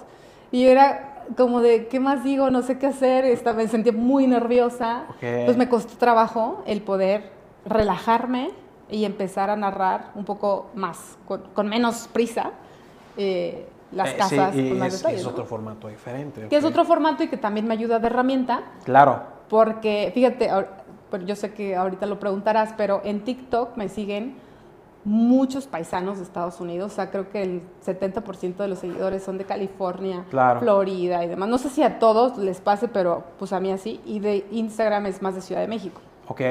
[0.50, 2.50] y era como de, ¿qué más digo?
[2.50, 5.04] No sé qué hacer, me sentía muy nerviosa.
[5.20, 7.30] Pues me costó trabajo el poder
[7.64, 8.50] relajarme
[8.90, 12.50] y empezar a narrar un poco más, con, menos prisa,
[13.16, 16.48] eh, las eh, casas con más es, Es otro formato diferente.
[16.48, 18.62] Que es otro formato y que también me ayuda de herramienta.
[18.84, 19.22] Claro.
[19.48, 20.50] Porque, fíjate,
[21.24, 24.36] yo sé que ahorita lo preguntarás, pero en TikTok me siguen
[25.04, 29.38] muchos paisanos de Estados Unidos, o sea, creo que el 70% de los seguidores son
[29.38, 31.48] de California, Florida y demás.
[31.48, 34.00] No sé si a todos les pase, pero pues a mí así.
[34.04, 36.00] Y de Instagram es más de Ciudad de México.
[36.28, 36.42] Ok.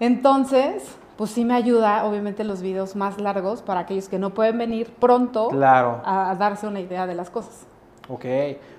[0.00, 4.58] Entonces, pues sí me ayuda, obviamente, los videos más largos para aquellos que no pueden
[4.58, 7.66] venir pronto a, darse una idea de las cosas.
[8.08, 8.24] Ok,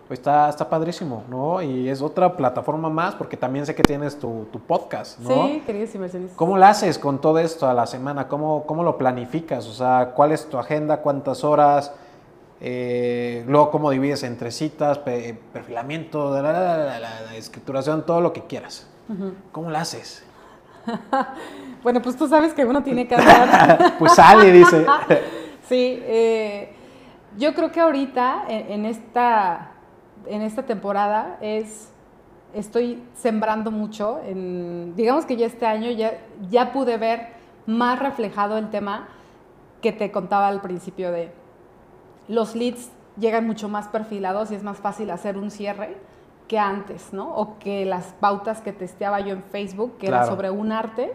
[0.07, 1.61] pues está, está padrísimo, ¿no?
[1.61, 5.47] Y es otra plataforma más, porque también sé que tienes tu, podcast, ¿no?
[5.47, 6.31] Sí, queridos Mercedes.
[6.35, 8.27] ¿Cómo lo haces con todo esto a la semana?
[8.27, 9.65] ¿Cómo, cómo lo planificas?
[9.67, 10.97] O sea, ¿cuál es tu agenda?
[10.97, 11.91] ¿Cuántas horas?
[12.61, 18.87] Eh, luego, cómo divides entre citas, perfilamiento, la, escrituración, todo lo que quieras.
[19.51, 20.23] ¿Cómo lo haces?
[21.85, 23.93] Bueno, pues tú sabes que uno tiene que hacer.
[23.99, 24.87] pues sale, dice.
[25.69, 26.73] sí, eh,
[27.37, 29.69] yo creo que ahorita, en, esta,
[30.25, 31.91] en esta temporada, es
[32.55, 34.19] estoy sembrando mucho.
[34.25, 36.13] En, digamos que ya este año ya,
[36.49, 37.27] ya pude ver
[37.67, 39.07] más reflejado el tema
[39.79, 41.31] que te contaba al principio de
[42.27, 45.97] los leads llegan mucho más perfilados y es más fácil hacer un cierre
[46.47, 47.31] que antes, ¿no?
[47.35, 51.13] O que las pautas que testeaba yo en Facebook, que era sobre un arte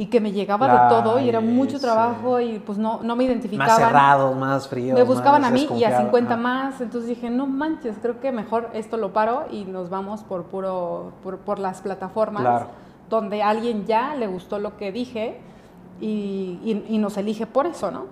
[0.00, 3.24] y que me llegaba de todo y era mucho trabajo y pues no, no me
[3.24, 3.68] identificaban.
[3.68, 4.96] Más cerrados, más fríos.
[4.96, 8.70] Me buscaban a mí y a 50 más, entonces dije, no manches, creo que mejor
[8.74, 11.12] esto lo paro y nos vamos por puro,
[11.44, 12.66] por, las plataformas
[13.10, 15.40] donde a alguien ya le gustó lo que dije
[16.00, 18.04] y, y, nos elige por eso, ¿no?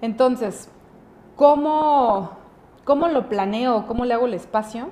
[0.00, 0.68] Entonces,
[1.36, 2.30] ¿cómo,
[2.84, 3.86] ¿cómo lo planeo?
[3.86, 4.86] ¿Cómo le hago el espacio?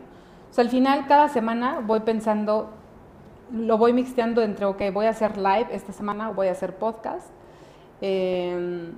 [0.50, 2.70] O sea, al final, cada semana voy pensando
[3.52, 7.28] lo voy mixteando entre, ok, voy a hacer live esta semana, voy a hacer podcast.
[8.00, 8.92] Em,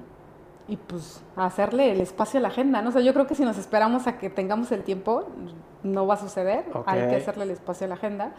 [0.67, 2.91] y pues hacerle el espacio a la agenda, ¿no?
[2.91, 5.25] O sea, yo creo que si nos esperamos a que tengamos el tiempo,
[5.83, 6.67] no va a suceder.
[6.85, 8.33] Hay que hacerle el espacio a la agenda.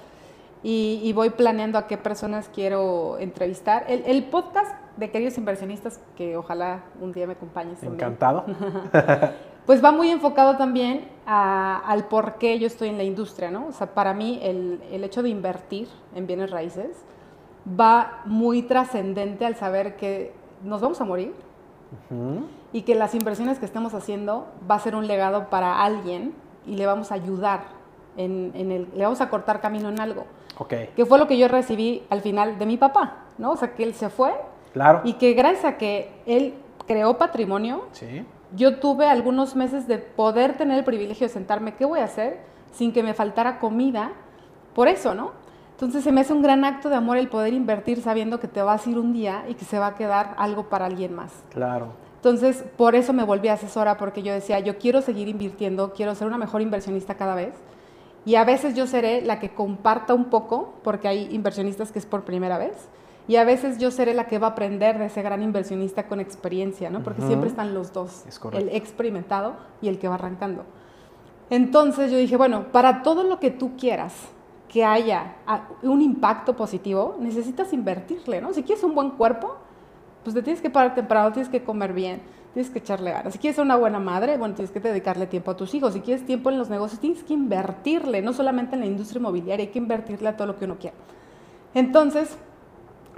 [0.62, 3.86] Y, voy planeando a qué personas quiero entrevistar.
[3.88, 7.82] El, podcast de queridos inversionistas, que ojalá un día me acompañes.
[7.82, 8.45] Encantado.
[9.69, 13.67] pues va muy enfocado también al por qué yo estoy en la industria, ¿no?
[13.67, 17.05] O sea, para mí el, hecho de invertir en bienes raíces
[17.79, 21.36] va muy trascendente al saber que nos vamos a morir
[22.73, 26.34] y que las inversiones que estemos haciendo va a ser un legado para alguien
[26.65, 27.65] y le vamos a ayudar,
[28.17, 30.25] en, el, le vamos a cortar camino en algo.
[30.58, 30.89] Okay.
[30.95, 33.51] Que fue lo que yo recibí al final de mi papá, ¿no?
[33.51, 34.34] O sea, que él se fue.
[34.73, 35.01] Claro.
[35.03, 36.55] Y que gracias a que él
[36.88, 41.85] creó patrimonio, sí yo tuve algunos meses de poder tener el privilegio de sentarme, ¿qué
[41.85, 42.39] voy a hacer?
[42.71, 44.12] Sin que me faltara comida,
[44.73, 45.31] por eso, ¿no?
[45.71, 48.62] Entonces se me hace un gran acto de amor el poder invertir sabiendo que te
[48.62, 51.31] vas a ir un día y que se va a quedar algo para alguien más.
[51.51, 51.93] Claro.
[52.15, 56.27] Entonces, por eso me volví asesora, porque yo decía, yo quiero seguir invirtiendo, quiero ser
[56.27, 57.53] una mejor inversionista cada vez.
[58.25, 62.05] Y a veces yo seré la que comparta un poco, porque hay inversionistas que es
[62.05, 62.89] por primera vez
[63.29, 66.19] y a veces yo seré la que va a aprender de ese gran inversionista con
[66.19, 67.03] experiencia, ¿no?
[67.03, 70.63] Porque siempre están los dos, el experimentado y el que va arrancando.
[71.51, 74.15] Entonces yo dije, bueno, para todo lo que tú quieras
[74.67, 78.51] que haya ah, un impacto positivo, necesitas invertirle, ¿no?
[78.51, 79.57] Si quieres un buen cuerpo,
[80.23, 82.23] pues te tienes que parar temprano, tienes que comer bien,
[82.55, 83.33] tienes que echarle ganas.
[83.33, 85.93] Si quieres ser una buena madre, bueno, tienes que dedicarle tiempo a tus hijos.
[85.93, 89.67] Si quieres tiempo en los negocios, tienes que invertirle, no solamente en la industria inmobiliaria,
[89.67, 90.97] hay que invertirle a todo lo que uno quiera.
[91.75, 92.35] Entonces,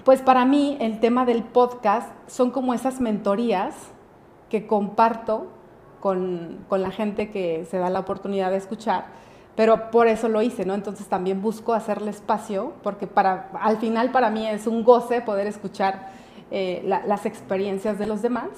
[0.03, 3.75] pues para mí el tema del podcast son como esas mentorías
[4.49, 5.47] que comparto
[5.99, 9.05] con, la gente que se da la oportunidad de escuchar,
[9.55, 10.73] pero por eso lo hice, ¿no?
[10.73, 15.47] Entonces también busco hacerle espacio, porque para, al final para mí es un goce poder
[15.47, 16.09] escuchar
[16.49, 18.49] eh, las experiencias de los demás,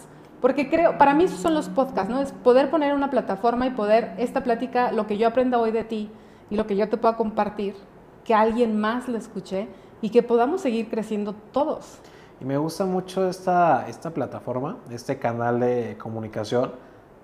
[0.41, 2.21] porque creo, para mí esos son los podcasts, ¿no?
[2.21, 5.83] Es poder poner una plataforma y poder, esta plática, lo que yo aprenda hoy de
[5.83, 6.09] ti
[6.49, 7.75] y lo que yo te pueda compartir,
[8.23, 9.67] que alguien más lo escuche
[10.03, 11.97] y que podamos seguir creciendo todos.
[12.41, 16.73] Y me gusta mucho esta, esta plataforma, este canal de comunicación.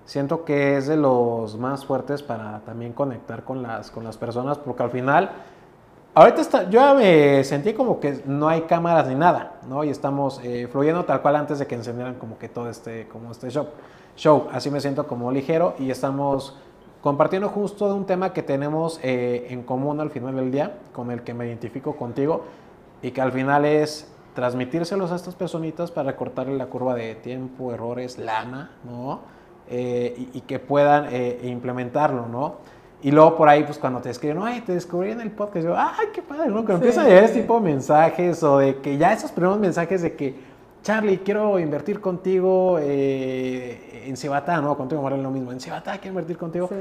[0.05, 4.57] Siento que es de los más fuertes para también conectar con las, con las personas,
[4.57, 5.29] porque al final,
[6.13, 9.83] ahorita está, yo me sentí como que no hay cámaras ni nada, ¿no?
[9.83, 13.29] Y estamos eh, fluyendo tal cual antes de que encendieran como que todo este, como
[13.31, 13.67] este show.
[14.15, 14.47] show.
[14.53, 16.55] Así me siento como ligero y estamos
[17.01, 21.11] compartiendo justo de un tema que tenemos eh, en común al final del día, con
[21.11, 22.45] el que me identifico contigo
[23.01, 27.73] y que al final es transmitírselos a estas personitas para recortarle la curva de tiempo,
[27.73, 29.21] errores, lana, ¿no?
[29.69, 32.55] Eh, y, que puedan eh, implementarlo, ¿no?
[33.01, 35.75] Y luego por ahí, pues cuando te escriben, ay, te descubrí en el podcast, yo,
[35.77, 36.65] ay, qué padre, ¿no?
[36.65, 40.01] Que empiezan a llegar ese tipo de mensajes o de que ya esos primeros mensajes
[40.01, 40.35] de que,
[40.81, 44.75] Charlie, quiero invertir contigo eh, en Cibatá, ¿no?
[44.75, 46.67] Contigo, María, lo mismo, en Cibatá quiero invertir contigo.
[46.67, 46.75] Sí.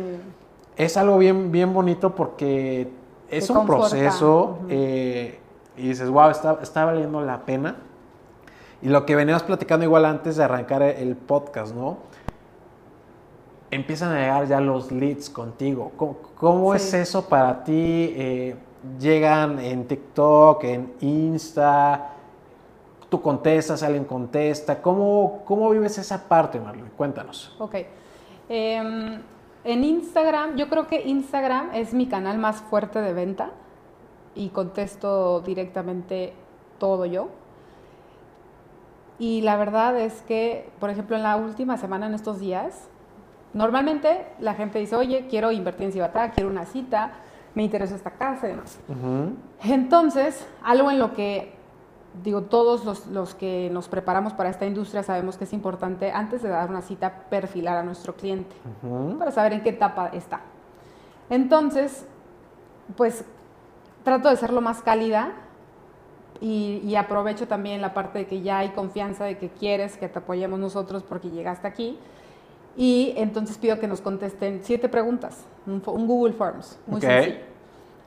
[0.76, 2.88] Es algo bien, bien bonito porque
[3.28, 4.60] es un proceso
[5.78, 7.76] y dices, wow, está, está valiendo la pena.
[8.82, 11.98] Y lo que veníamos platicando igual antes de arrancar el podcast, ¿no?
[13.70, 15.92] Empiezan a llegar ya los leads contigo.
[16.36, 17.72] ¿Cómo, es eso para ti?
[18.16, 18.56] Eh,
[18.98, 22.12] llegan en TikTok, en Insta,
[23.08, 24.80] tú contestas, alguien contesta.
[24.80, 26.90] ¿Cómo, cómo vives esa parte, Marlene?
[26.96, 27.54] Cuéntanos.
[27.58, 27.74] Ok.
[28.48, 29.20] Em,
[29.64, 33.50] en Instagram, yo creo que Instagram es mi canal más fuerte de venta
[34.38, 36.32] y contesto directamente
[36.78, 37.28] todo yo.
[39.18, 42.88] Y la verdad es que, por ejemplo, en la última semana, en estos días,
[43.54, 47.12] Normalmente la gente dice, oye, quiero invertir en Cibatá, quiero una cita,
[47.54, 48.78] me interesa esta casa y demás.
[49.64, 51.54] Entonces, algo en lo que,
[52.22, 56.50] digo, todos los, que nos preparamos para esta industria sabemos que es importante, antes de
[56.50, 58.54] dar una cita, perfilar a nuestro cliente
[59.18, 60.42] para saber en qué etapa está.
[61.30, 62.06] Entonces,
[62.96, 63.24] pues
[64.08, 65.32] trato de ser lo más cálida
[66.40, 70.18] y, aprovecho también la parte de que ya hay confianza de que quieres que te
[70.20, 71.98] apoyemos nosotros porque llegaste aquí.
[72.76, 77.40] Y entonces pido que nos contesten siete preguntas, un, Google Forms, muy sencillo.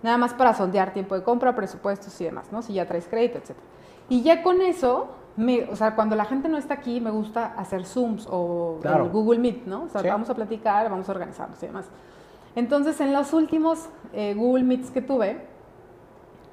[0.02, 2.62] Nada más para sondear tiempo de compra, presupuestos y demás, ¿no?
[2.62, 3.52] Si ya traes crédito, etc.
[4.10, 7.54] Y ya con eso, me, o sea, cuando la gente no está aquí, me gusta
[7.58, 8.80] hacer Zooms o
[9.12, 9.84] Google Meet, ¿no?
[9.84, 11.86] O sea, vamos a platicar, vamos a organizarnos y demás.
[12.56, 15.51] Entonces, en los últimos eh, Google Meets que tuve,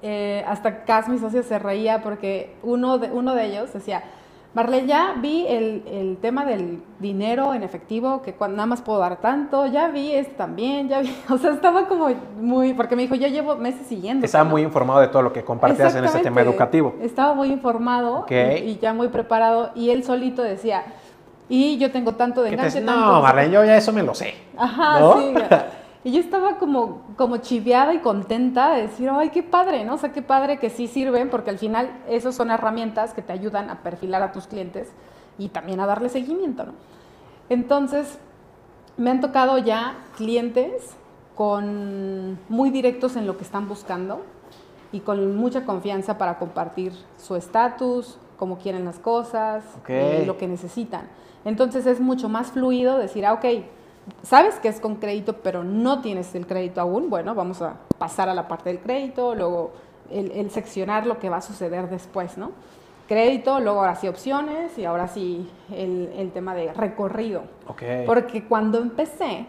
[0.03, 4.03] eh, hasta Cas, mi socio, se reía porque uno de, uno de ellos decía,
[4.55, 9.67] Marlene, ya vi el, tema del dinero en efectivo, que nada más puedo dar tanto,
[9.67, 12.09] ya vi esto también, ya vi, o sea, estaba como
[12.41, 14.25] muy, porque me dijo, yo llevo meses siguiendo.
[14.25, 16.95] Estaba muy informado de todo lo que compartías en ese tema educativo.
[17.03, 20.85] Estaba muy informado y, ya muy preparado, y él solito decía,
[21.49, 22.81] y yo tengo tanto de enganche.
[22.81, 24.35] no, Marlene, yo ya eso me lo sé.
[24.57, 25.35] Ajá, sí.
[26.05, 29.95] Y yo estaba como, como chiveada y contenta de decir, ay, qué padre, ¿no?
[29.95, 33.33] O sea, qué padre que sí sirven, porque al final esas son herramientas que te
[33.33, 34.93] ayudan a perfilar a tus clientes
[35.39, 36.73] y también a darle seguimiento, ¿no?
[37.49, 38.19] Entonces,
[38.97, 40.97] me han tocado ya clientes
[41.35, 44.23] con muy directos en lo que están buscando
[44.93, 50.49] y con mucha confianza para compartir su estatus, cómo quieren las cosas, eh, lo que
[50.49, 51.09] necesitan.
[51.45, 53.45] Entonces es mucho más fluido decir, ah, ok,
[54.23, 58.29] sabes que es con crédito, pero no tienes el crédito aún, bueno, vamos a pasar
[58.29, 59.73] a la parte del crédito, luego
[60.11, 62.53] el, seccionar lo que va a suceder después, ¿no?
[63.07, 67.43] Crédito, luego ahora sí opciones y ahora sí el, tema de recorrido.
[67.67, 68.05] Okay.
[68.05, 69.47] Porque cuando empecé,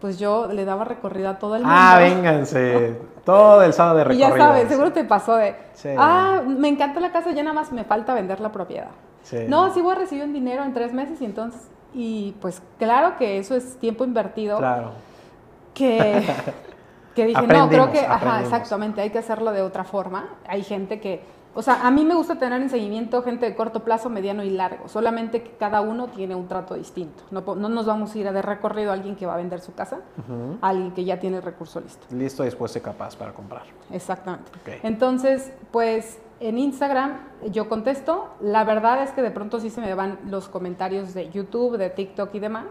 [0.00, 1.80] pues yo le daba recorrido a todo el ah, mundo.
[1.80, 2.96] Ah, vénganse.
[3.24, 4.28] Todo el sábado de recorrido.
[4.34, 5.54] Y ya sabes, seguro te pasó de,
[5.96, 8.90] ah, me encanta la casa, ya nada más me falta vender la propiedad.
[9.22, 9.44] Sí.
[9.46, 13.16] No, sí voy a recibir un dinero en tres meses y entonces y pues claro
[13.16, 14.58] que eso es tiempo invertido.
[14.58, 14.92] Claro.
[15.74, 16.22] Que,
[17.14, 20.28] que dije, no, creo que, ajá, exactamente, hay que hacerlo de otra forma.
[20.46, 21.22] Hay gente que,
[21.54, 24.50] o sea, a mí me gusta tener en seguimiento gente de corto plazo, mediano y
[24.50, 27.24] largo, solamente que cada uno tiene un trato distinto.
[27.30, 29.60] No, no nos vamos a ir a de recorrido a alguien que va a vender
[29.60, 30.00] su casa,
[30.60, 32.06] a alguien que ya tiene el recurso listo.
[32.14, 33.62] Listo, después se capaz para comprar.
[33.90, 34.50] Exactamente.
[34.82, 37.18] Entonces, pues en Instagram
[37.50, 38.28] yo contesto.
[38.40, 41.90] La verdad es que de pronto sí se me van los comentarios de YouTube, de
[41.90, 42.66] TikTok y demás.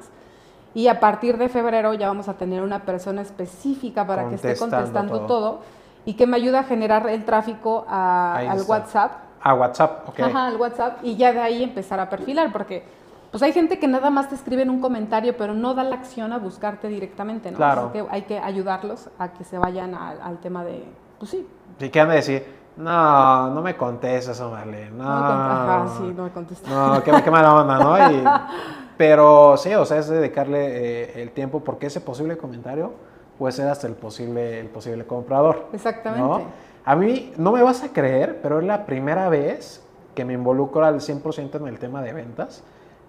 [0.73, 4.55] Y a partir de febrero ya vamos a tener una persona específica para que esté
[4.57, 5.61] contestando todo.
[6.05, 9.11] y que me ayude a generar el tráfico al WhatsApp.
[9.41, 10.19] A WhatsApp, ok.
[10.21, 12.83] Ajá, al WhatsApp y ya de ahí empezar a perfilar, porque
[13.31, 15.95] pues hay gente que nada más te escribe en un comentario, pero no da la
[15.95, 17.57] acción a buscarte directamente, ¿no?
[17.57, 17.91] Claro.
[17.91, 20.85] que hay que ayudarlos a que se vayan al, tema de,
[21.19, 21.45] pues sí.
[21.77, 22.56] Sí, ¿qué han de decir?
[22.77, 24.91] No, no me contestas, Marlene.
[24.91, 26.69] No, Ajá, sí, no me contestas.
[26.69, 28.47] No, qué, qué mala onda, ¿no?
[28.97, 32.93] pero sí, o sea, es dedicarle eh, el tiempo porque ese posible comentario
[33.37, 35.67] puede ser hasta el posible, el posible comprador.
[35.73, 36.45] Exactamente.
[36.85, 39.83] A mí no me vas a creer, pero es la primera vez
[40.15, 42.63] que me involucro al 100% en el tema de ventas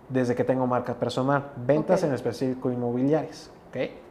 [0.09, 1.53] desde que tengo marca personal.
[1.57, 3.51] Ventas en específico inmobiliarias.
[3.69, 4.08] ¿ok?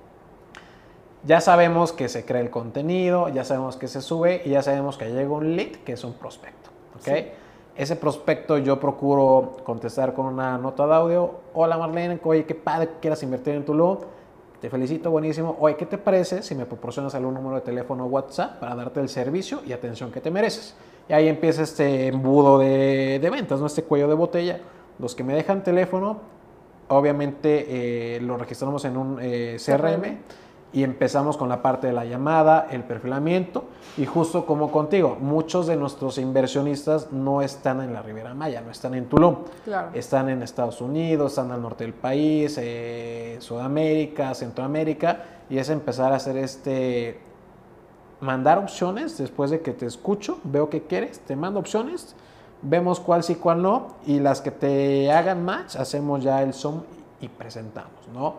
[1.24, 4.98] Ya sabemos que se crea el contenido, ya sabemos que se sube y ya sabemos
[4.98, 6.70] que llega un lead, que es un prospecto.
[7.00, 7.34] ¿okay?
[7.76, 11.32] Ese prospecto yo procuro contestar con una nota de audio.
[11.54, 13.98] Hola Marlene, oye, qué padre que quieras invertir en tu Tulum.
[14.62, 15.56] Te felicito, buenísimo.
[15.60, 19.00] Oye, ¿qué te parece si me proporcionas algún número de teléfono o WhatsApp para darte
[19.00, 20.76] el servicio y atención que te mereces?
[21.08, 23.68] Y ahí empieza este embudo de, ventas, ¿no?
[23.68, 24.60] Este cuello de botella.
[24.98, 26.22] Los que me dejan teléfono,
[26.88, 30.18] obviamente eh, lo registramos en un eh, CRM
[30.74, 33.66] y empezamos con la parte de la llamada, el perfilamiento
[33.98, 38.72] y justo como contigo, muchos de nuestros inversionistas no están en la Riviera Maya, no
[38.72, 39.38] están en Tulum,
[39.94, 46.12] están en Estados Unidos, están al norte del país, eh, Sudamérica, Centroamérica y es empezar
[46.12, 47.22] a hacer este,
[48.20, 52.14] mandar opciones después de que te escucho, veo que quieres, te mando opciones,
[52.62, 56.82] vemos cuál sí, cuál no y las que te hagan match hacemos ya el Zoom
[57.22, 58.36] y presentamos, ¿no?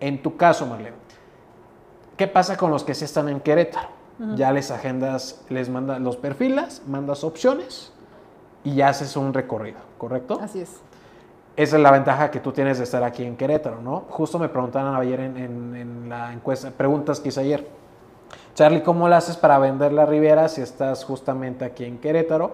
[0.00, 1.07] En tu caso, Marlene
[2.18, 3.88] ¿Qué pasa con los que sí están en Querétaro?
[4.34, 7.92] Ya les agendas, les mandas los perfilas, mandas opciones
[8.64, 10.40] y ya haces un recorrido, ¿correcto?
[10.42, 10.80] Así es.
[11.54, 14.06] Esa es la ventaja que tú tienes de estar aquí en Querétaro, ¿no?
[14.10, 17.68] Justo me preguntaban ayer en, la encuesta, preguntas que hice ayer.
[18.56, 22.50] Charlie, ¿cómo lo haces para vender la Riviera si estás justamente aquí en Querétaro?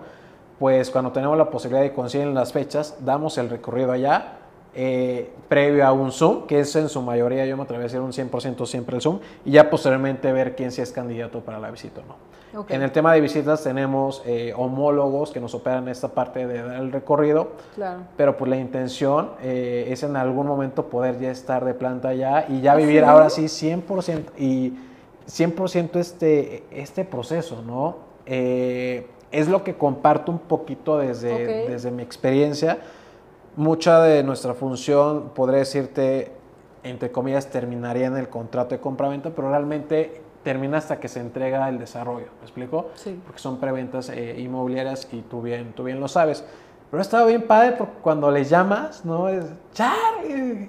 [0.58, 4.43] Pues cuando tenemos la posibilidad de conseguir las fechas, damos el recorrido allá
[4.74, 8.00] eh, previo a un Zoom, que es en su mayoría, yo me atrevo a decir
[8.00, 11.70] un 100% siempre el Zoom, y ya posteriormente ver quién sí es candidato para la
[11.70, 12.34] visita o no.
[12.68, 16.76] En el tema de visitas tenemos eh, homólogos que nos operan esta parte de dar
[16.76, 18.02] el recorrido, claro.
[18.16, 22.46] pero pues la intención eh, es en algún momento poder ya estar de planta ya
[22.48, 24.72] y ya ¿Ah, vivir ahora sí 100% y
[25.26, 27.96] 100% este, este proceso, ¿no?
[28.26, 32.78] Eh, es lo que comparto un poquito desde, desde mi experiencia.
[33.56, 36.32] Mucha de nuestra función, podría decirte,
[36.82, 41.68] entre comillas, terminaría en el contrato de compraventa, pero realmente termina hasta que se entrega
[41.68, 42.90] el desarrollo, ¿me explico?
[42.94, 43.18] Sí.
[43.24, 46.44] Porque son preventas eh, inmobiliarias y tú bien, tú bien lo sabes.
[46.90, 49.28] Pero ha estado bien padre porque cuando le llamas, ¿no?
[49.28, 49.94] Es, ¡Char!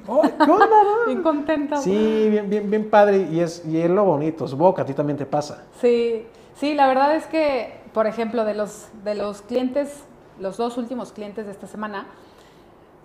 [0.08, 1.06] Oh, ¿Qué onda, no?
[1.08, 1.78] bien contenta.
[1.78, 4.48] Sí, bien, bien, bien padre y es, y es lo bonito.
[4.48, 5.64] Supongo que a ti también te pasa.
[5.80, 6.26] Sí,
[6.56, 10.04] sí, la verdad es que, por ejemplo, de los, de los clientes,
[10.40, 12.08] los dos últimos clientes de esta semana,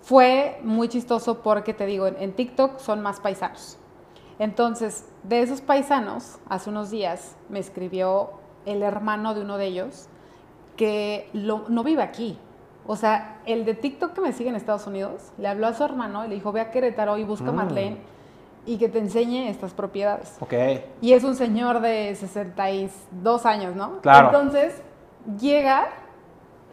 [0.01, 3.77] fue muy chistoso porque te digo, en TikTok son más paisanos.
[4.39, 8.31] Entonces, de esos paisanos, hace unos días me escribió
[8.65, 10.07] el hermano de uno de ellos
[10.75, 12.39] que no vive aquí.
[12.87, 15.83] O sea, el de TikTok que me sigue en Estados Unidos le habló a su
[15.83, 17.55] hermano y le dijo, ve a Querétaro y busca a mm.
[17.55, 17.97] Marlene
[18.65, 20.37] y que te enseñe estas propiedades.
[20.39, 20.53] Ok.
[21.01, 24.01] Y es un señor de 62 años, ¿no?
[24.01, 24.27] Claro.
[24.27, 24.81] Entonces,
[25.39, 25.89] llega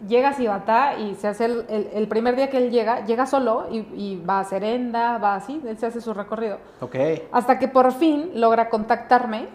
[0.06, 4.16] llega a Cibatá y se hace el, primer día que él llega, llega solo y,
[4.28, 6.58] va a Serenda, va así, él se hace su recorrido.
[6.80, 6.96] Ok.
[7.32, 9.48] Hasta que por fin logra contactarme,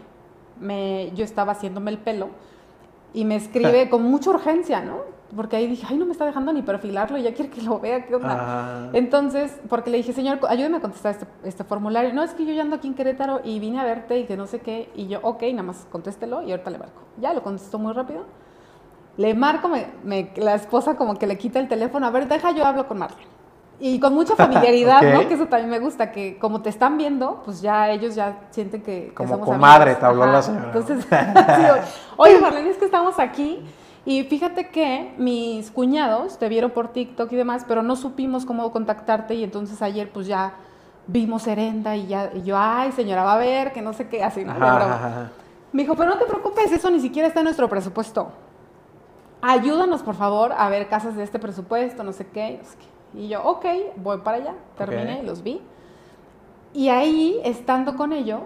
[0.59, 2.29] me, yo estaba haciéndome el pelo
[3.13, 5.13] y me escribe con mucha urgencia, ¿no?
[5.35, 8.05] Porque ahí dije, ay, no me está dejando ni perfilarlo, ya quiere que lo vea,
[8.05, 8.37] ¿qué onda?
[8.39, 8.89] Ah.
[8.93, 12.13] Entonces, porque le dije, señor, ayúdeme a contestar este, este, formulario.
[12.13, 14.37] No, es que yo ya ando aquí en Querétaro y vine a verte y que
[14.37, 14.91] no sé qué.
[14.93, 17.01] Y yo, ok, nada más contéstelo y ahorita le marco.
[17.19, 18.25] Ya lo contestó muy rápido.
[19.15, 22.65] Le marco, me, la esposa como que le quita el teléfono, a ver, deja yo
[22.65, 23.27] hablo con Marlene.
[23.79, 25.27] Y con mucha familiaridad, ¿no?
[25.27, 28.81] Que eso también me gusta, que como te están viendo, pues ya ellos ya sienten
[28.81, 30.71] que, que como comadre te habló la señora.
[30.73, 31.05] Entonces,
[32.17, 33.63] oye Marlene, es que estamos aquí
[34.05, 38.71] y fíjate que mis cuñados te vieron por TikTok y demás, pero no supimos cómo
[38.71, 40.53] contactarte y entonces ayer pues ya
[41.05, 44.23] vimos Herenda y ya y yo, ay señora, va a ver, que no sé qué,
[44.23, 44.53] así, ¿no?
[45.71, 48.31] Me dijo, pero no te preocupes, eso ni siquiera está en nuestro presupuesto
[49.43, 52.61] ayúdanos por favor a ver casas de este presupuesto, no sé qué.
[53.13, 53.65] Y yo, ok,
[53.97, 55.61] voy para allá, terminé, los vi.
[56.73, 58.41] Y ahí, estando con ellos,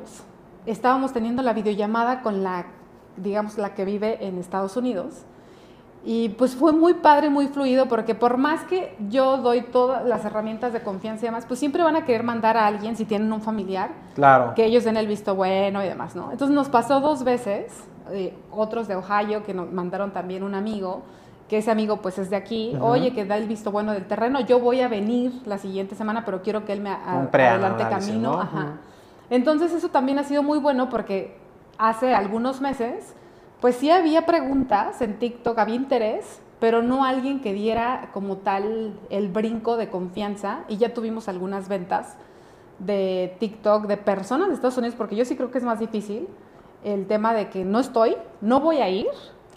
[0.65, 2.65] estábamos teniendo la videollamada con la,
[3.15, 5.23] digamos, la que vive en Estados Unidos.
[6.03, 10.25] Y pues fue muy padre, muy fluido, porque por más que yo doy todas las
[10.25, 13.31] herramientas de confianza y demás, pues siempre van a querer mandar a alguien si tienen
[13.31, 13.91] un familiar.
[14.15, 14.53] Claro.
[14.55, 16.31] Que ellos den el visto bueno y demás, ¿no?
[16.31, 21.03] Entonces nos pasó dos veces eh, otros de Ohio que nos mandaron también un amigo,
[21.47, 24.41] que ese amigo pues es de aquí, oye, que da el visto bueno del terreno,
[24.41, 28.41] yo voy a venir la siguiente semana, pero quiero que él me adelante camino.
[29.29, 31.37] Entonces eso también ha sido muy bueno porque
[31.77, 33.13] hace algunos meses,
[33.61, 38.99] pues sí había preguntas en TikTok, había interés, pero no alguien que diera como tal
[39.09, 40.61] el brinco de confianza.
[40.67, 42.15] Y ya tuvimos algunas ventas
[42.79, 46.27] de TikTok de personas de Estados Unidos, porque yo sí creo que es más difícil
[46.83, 49.07] el tema de que no estoy, no voy a ir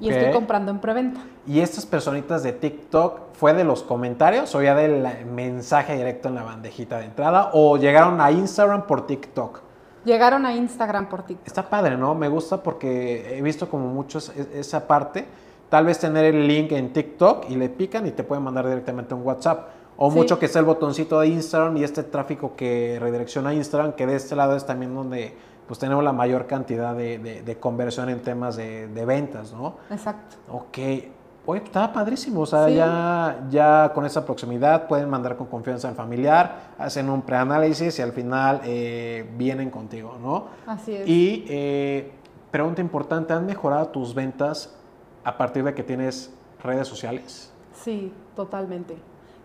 [0.01, 1.21] y estoy comprando en preventa.
[1.47, 6.37] ¿Y estas personitas de TikTok fue de los comentarios o ya del mensaje directo en
[6.37, 9.61] la bandejita de entrada o llegaron a Instagram por TikTok?
[10.05, 11.47] Llegaron a Instagram por TikTok.
[11.47, 12.15] Está padre, ¿no?
[12.15, 15.27] Me gusta porque he visto como muchos esa parte.
[15.69, 19.15] Tal vez tener el link en TikTok y le pican y te pueden mandar directamente
[19.15, 19.69] un WhatsApp.
[19.99, 23.93] O mucho que sea el botoncito de Instagram y este tráfico que redirecciona a Instagram,
[23.93, 25.37] que de este lado es también donde
[25.71, 29.77] pues tenemos la mayor cantidad de, conversión en temas de, ventas, ¿no?
[29.89, 30.35] Exacto.
[30.51, 30.79] Ok.
[31.47, 35.95] Oye, está padrísimo, o sea, ya, ya con esa proximidad pueden mandar con confianza al
[35.95, 40.47] familiar, hacen un preanálisis y al final eh, vienen contigo, ¿no?
[40.67, 41.09] Así es.
[41.09, 42.15] Y eh,
[42.51, 44.75] pregunta importante, ¿han mejorado tus ventas
[45.23, 47.53] a partir de que tienes redes sociales?
[47.75, 48.97] Sí, totalmente.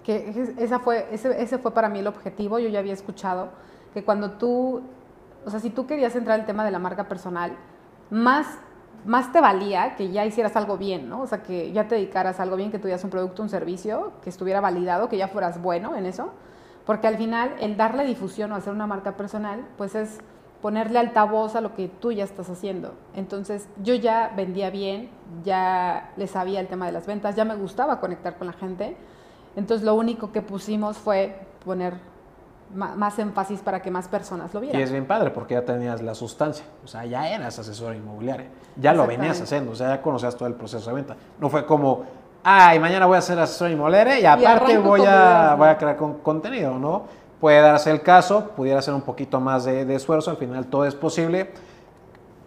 [0.04, 3.50] Que esa fue, ese, ese fue para mí el objetivo, yo ya había escuchado
[3.94, 4.82] que cuando tú
[5.46, 7.56] o sea, si tú querías entrar el tema de la marca personal,
[8.10, 8.48] más,
[9.06, 11.22] más te valía que ya hicieras algo bien, ¿no?
[11.22, 14.14] O sea, que ya te dedicaras a algo bien, que tuvieras un producto, un servicio,
[14.24, 16.32] que estuviera validado, que ya fueras bueno en eso.
[16.86, 20.20] Porque al final, el darle difusión o hacer una marca personal, pues es
[20.62, 22.96] ponerle altavoz a lo que tú ya estás haciendo.
[23.14, 25.10] Entonces, yo ya vendía bien,
[25.44, 28.98] ya le sabía el tema de las ventas, ya me gustaba conectar con la gente.
[29.56, 32.15] Entonces, lo único que pusimos fue poner
[32.74, 34.80] más énfasis para que más personas lo vieran.
[34.80, 38.48] Y es bien padre porque ya tenías la sustancia, o sea, ya eras asesor inmobiliario,
[38.76, 41.16] ya lo venías haciendo, o sea, ya conocías todo el proceso de venta.
[41.40, 42.04] No fue como
[42.48, 46.78] ay, mañana voy a hacer asesor inmobiliario y aparte voy, a, voy a crear contenido,
[46.78, 47.04] ¿no?
[47.40, 50.86] Puede darse el caso, pudiera ser un poquito más de, de esfuerzo, al final todo
[50.86, 51.52] es posible.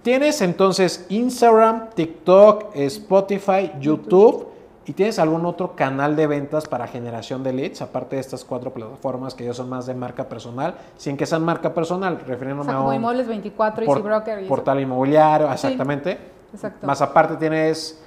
[0.02, 4.46] Tienes entonces Instagram, TikTok, Spotify, YouTube
[4.88, 8.72] ¿Y tienes algún otro canal de ventas para generación de leads, aparte de estas cuatro
[8.72, 12.76] plataformas que ya son más de marca personal, sin que sean marca personal, refiriéndome a
[12.76, 14.42] como Inmuebles 24, Easy Broker.
[14.42, 16.16] Y portal inmobiliario, exactamente.
[16.54, 16.86] exacto.
[16.86, 18.02] Más aparte tienes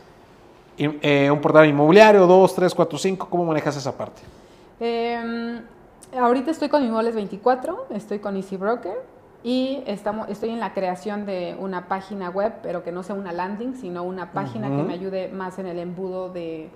[0.76, 3.28] eh, un portal inmobiliario, dos, tres, cuatro, cinco.
[3.30, 4.24] ¿Cómo manejas esa parte?
[4.80, 5.62] Em,
[6.18, 9.11] ahorita estoy con Inmuebles 24, estoy con Easy Broker
[9.44, 13.32] y estamos, estoy en la creación de una página web, pero que no sea una
[13.32, 16.70] landing, sino una página que me ayude más en el embudo de,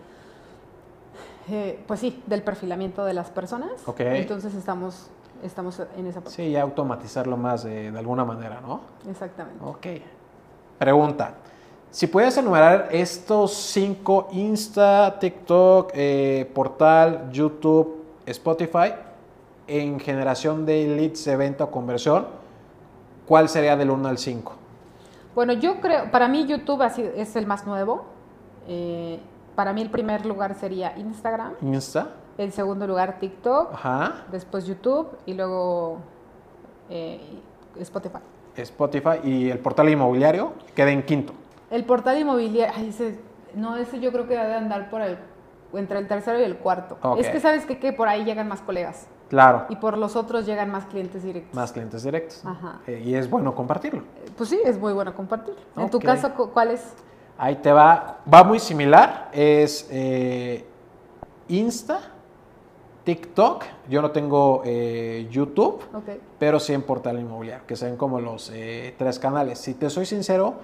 [1.50, 3.72] eh, pues sí, del perfilamiento de las personas.
[3.98, 5.12] Entonces estamos,
[5.44, 6.36] estamos en esa parte.
[6.36, 8.82] Sí, y automatizarlo más de, alguna manera, ¿no?
[9.08, 9.64] Exactamente.
[9.64, 9.88] Ok.
[10.80, 11.36] Pregunta.
[11.92, 18.94] Si puedes enumerar estos cinco, Insta, TikTok, eh, portal, YouTube, Spotify,
[19.68, 22.26] en generación de leads de venta o conversión,
[23.28, 24.54] ¿cuál sería del 1 al 5?
[25.34, 26.82] Bueno, yo creo, para mí YouTube
[27.16, 28.06] es el más nuevo.
[28.68, 29.20] Eh,
[29.56, 31.54] para mí el primer lugar sería Instagram.
[31.62, 32.10] Insta.
[32.38, 33.74] El segundo lugar TikTok.
[33.74, 34.26] Ajá.
[34.32, 36.00] Después YouTube y luego
[36.90, 37.20] eh,
[37.80, 38.20] Spotify.
[38.56, 41.34] Spotify y el portal inmobiliario queda en quinto.
[41.70, 43.20] El portal inmobiliario, ese,
[43.54, 45.18] no, ese yo creo que debe andar por el,
[45.74, 46.98] entre el tercero y el cuarto.
[47.18, 49.08] Es que sabes que, que por ahí llegan más colegas.
[49.30, 49.66] Claro.
[49.70, 51.54] Y por los otros llegan más clientes directos.
[51.54, 52.46] Más clientes directos.
[52.46, 52.80] Ajá.
[52.88, 54.02] Eh, y es bueno compartirlo.
[54.02, 55.60] Eh, pues sí, es muy bueno compartirlo.
[55.76, 56.94] En tu caso, ¿cuál es?
[57.38, 58.20] Ahí te va.
[58.32, 59.30] Va muy similar.
[59.34, 60.66] Es eh,
[61.48, 62.00] Insta,
[63.04, 63.64] TikTok.
[63.90, 64.64] Yo no tengo
[65.30, 65.84] YouTube,
[66.40, 68.52] pero sí en Portal Inmobiliario, que sean como los
[68.98, 69.60] tres canales.
[69.60, 70.56] Si te soy sincero,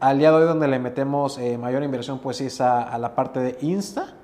[0.00, 3.58] al día de hoy donde le metemos mayor inversión, pues es a la parte de
[3.60, 4.15] Insta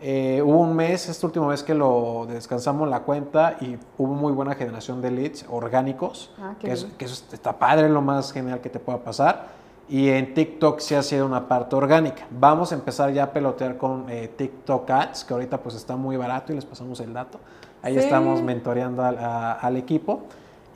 [0.00, 4.32] eh, hubo un mes, este último mes que lo descansamos la cuenta y hubo muy
[4.32, 6.88] buena generación de leads orgánicos, ah, que, eso,
[7.32, 9.58] está padre, lo más genial que te pueda pasar.
[9.88, 12.26] Y en TikTok sí ha sido una parte orgánica.
[12.30, 16.16] Vamos a empezar ya a pelotear con eh, TikTok Ads, que ahorita pues está muy
[16.16, 17.40] barato y les pasamos el dato.
[17.82, 20.24] Ahí estamos mentoreando al, al, equipo.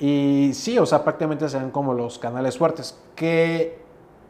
[0.00, 2.98] Y sí, o sea, prácticamente serán como los canales fuertes.
[3.14, 3.82] ¿Qué,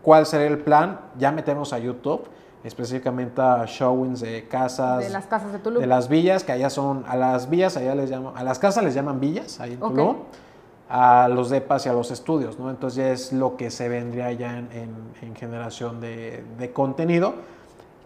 [0.03, 0.99] ¿Cuál sería el plan?
[1.17, 2.25] Ya metemos a YouTube
[2.65, 5.01] específicamente a showings de casas.
[5.01, 5.81] De las casas de Tulum.
[5.81, 8.85] De las villas, que allá son, a las villas allá les llaman, a las casas
[8.85, 10.17] les llaman villas, ahí en Tulum,
[10.89, 12.71] a los depas y a los estudios, ¿no?
[12.71, 17.35] Entonces ya es lo que se vendría ya en, generación de, contenido,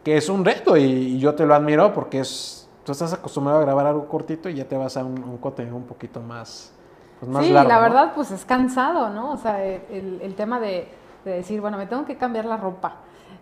[0.04, 3.62] que es un reto y, yo te lo admiro porque es, tú estás acostumbrado a
[3.62, 6.72] grabar algo cortito y ya te vas a un, contenido un poquito más,
[7.18, 9.32] pues más sí, la verdad pues es cansado, ¿no?
[9.32, 10.88] O sea, el, tema de,
[11.24, 12.98] decir, bueno, me tengo que cambiar la ropa.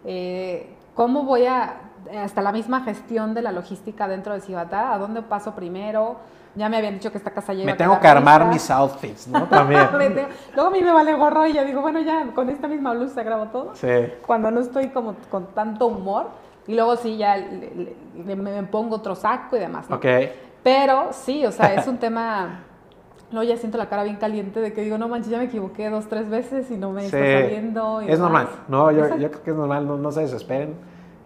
[0.07, 1.81] Eh, ¿Cómo voy a,
[2.23, 4.93] hasta la misma gestión de la logística dentro de Cibata?
[4.93, 6.17] ¿A dónde paso primero?
[6.55, 7.73] Ya me habían dicho que esta casa lleva.
[7.73, 9.45] Me tengo que armar mis outfits, ¿no?
[9.49, 9.89] También.
[10.55, 13.23] Luego a mí me vale gorro y ya digo, bueno, ya con esta misma blusa
[13.25, 13.75] grabo todo.
[13.75, 13.89] Sí.
[14.25, 16.27] Cuando no estoy como con tanto humor.
[16.67, 17.37] Y luego sí, ya
[18.15, 19.91] me, pongo otro saco y demás.
[19.91, 19.97] ¿no?
[19.97, 20.07] Ok.
[20.63, 22.65] Pero sí, o sea, es un tema
[23.35, 25.91] no ya siento la cara bien caliente de que digo, no manches, ya me equivoqué
[25.91, 27.07] dos, tres veces y no me sí.
[27.07, 28.01] está saliendo.
[28.01, 30.75] Es normal, no, yo, yo, creo que es normal, no, no se desesperen.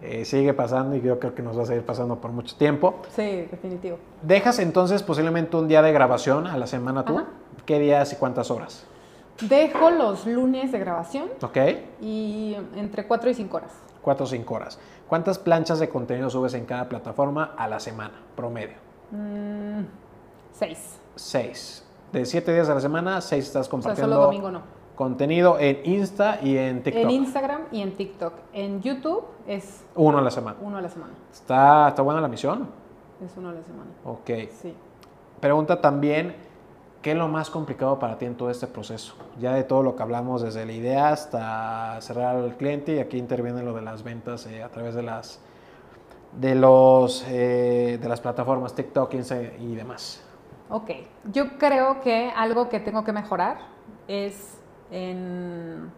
[0.01, 3.01] Eh, sigue pasando y yo creo que nos va a seguir pasando por mucho tiempo.
[3.09, 3.97] Sí, definitivo.
[4.21, 7.21] ¿Dejas entonces posiblemente un día de grabación a la semana tú?
[7.65, 8.87] ¿Qué días y cuántas horas?
[9.41, 11.29] Dejo los lunes de grabación.
[11.41, 11.57] Ok.
[12.01, 13.73] Y entre 4 y 5 horas.
[14.01, 14.79] 4 o 5 horas.
[15.07, 18.77] ¿Cuántas planchas de contenido subes en cada plataforma a la semana, promedio?
[19.11, 19.11] 6.
[19.11, 19.85] Mm,
[21.15, 24.15] 6 de siete días a la semana, seis estás compartiendo.
[24.15, 24.61] solo domingo no.
[24.95, 27.03] Contenido en Insta y en TikTok.
[27.03, 28.33] En Instagram y en TikTok.
[28.51, 29.85] En YouTube es.
[29.95, 30.57] Uno a la semana.
[30.61, 31.13] Uno a la semana.
[31.31, 32.67] ¿Está, está buena la misión?
[33.25, 33.91] Es uno a la semana.
[34.03, 34.29] Ok.
[34.61, 34.75] Sí.
[35.39, 36.35] Pregunta también,
[37.01, 39.13] ¿qué es lo más complicado para ti en todo este proceso?
[39.39, 43.17] Ya de todo lo que hablamos, desde la idea hasta cerrar al cliente y aquí
[43.17, 45.39] interviene lo de las ventas eh, a través de las
[46.37, 49.13] de los eh, de las plataformas TikTok
[49.59, 50.28] y demás.
[50.69, 50.91] Ok,
[51.31, 53.57] yo creo que algo que tengo que mejorar
[54.07, 54.59] es
[54.91, 55.91] en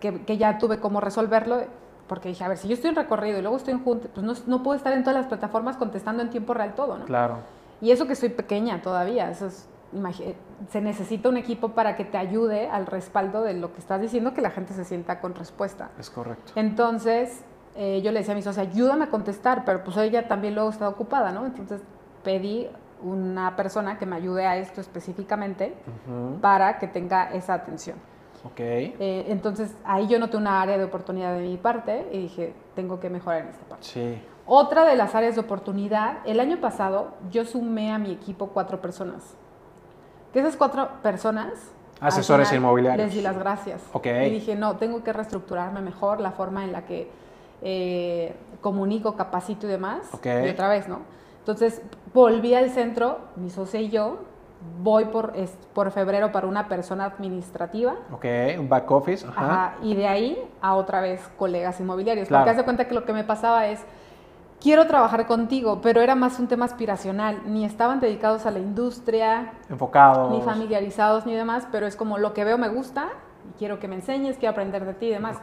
[0.00, 1.62] que, ya tuve cómo resolverlo,
[2.06, 4.24] porque dije, a ver, si yo estoy en recorrido y luego estoy en junta, pues
[4.24, 7.04] no, no, puedo estar en todas las plataformas contestando en tiempo real todo, ¿no?
[7.04, 7.38] Claro.
[7.80, 9.68] Y eso que soy pequeña todavía, eso es,
[10.70, 14.34] se necesita un equipo para que te ayude al respaldo de lo que estás diciendo,
[14.34, 15.90] que la gente se sienta con respuesta.
[15.98, 16.52] Es correcto.
[16.56, 17.44] Entonces,
[17.76, 20.70] eh, yo le decía a mi socia, ayúdame a contestar, pero pues ella también luego
[20.70, 21.46] está ocupada, ¿no?
[21.46, 21.80] Entonces
[22.24, 22.68] pedí
[23.02, 25.74] una persona que me ayude a esto específicamente
[26.40, 27.96] para que tenga esa atención.
[28.44, 28.60] Ok.
[28.60, 33.00] Eh, entonces ahí yo noté una área de oportunidad de mi parte y dije, tengo
[33.00, 33.84] que mejorar en esta parte.
[33.84, 34.22] Sí.
[34.46, 38.80] Otra de las áreas de oportunidad, el año pasado yo sumé a mi equipo cuatro
[38.80, 39.34] personas.
[40.32, 41.52] Que esas cuatro personas...
[42.00, 43.06] Asesores inmobiliarios.
[43.06, 43.82] Les di las gracias.
[43.92, 44.06] Ok.
[44.06, 47.10] Y dije, no, tengo que reestructurarme mejor la forma en la que
[47.60, 50.02] eh, comunico, capacito y demás.
[50.12, 50.26] Ok.
[50.46, 51.00] Y otra vez, ¿no?
[51.48, 51.80] Entonces
[52.12, 54.18] volví al centro, mi socia y yo,
[54.82, 55.32] voy por,
[55.72, 57.94] por febrero para una persona administrativa.
[58.12, 58.26] Ok,
[58.58, 59.26] un back office.
[59.26, 59.76] Ajá.
[59.82, 62.28] y de ahí a otra vez colegas inmobiliarios.
[62.28, 63.82] Porque haz de cuenta que lo que me pasaba es,
[64.60, 67.40] quiero trabajar contigo, pero era más un tema aspiracional.
[67.46, 69.54] Ni estaban dedicados a la industria.
[69.70, 70.30] Enfocados.
[70.30, 73.08] Ni familiarizados ni demás, pero es como lo que veo me gusta
[73.58, 75.38] quiero que me enseñes, quiero aprender de ti y demás.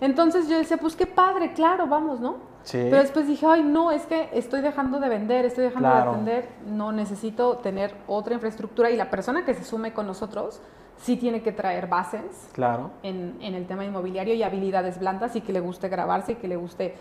[0.00, 2.50] Entonces yo decía, pues qué padre, claro, vamos, ¿no?
[2.62, 2.78] Sí.
[2.90, 6.48] Pero después dije, ay, no, es que estoy dejando de vender, estoy dejando de atender,
[6.66, 10.60] no necesito tener otra infraestructura y la persona que se sume con nosotros
[10.98, 12.90] sí tiene que traer bases claro.
[13.02, 16.48] en, en el tema inmobiliario y habilidades blandas y que le guste grabarse y que
[16.48, 16.94] le guste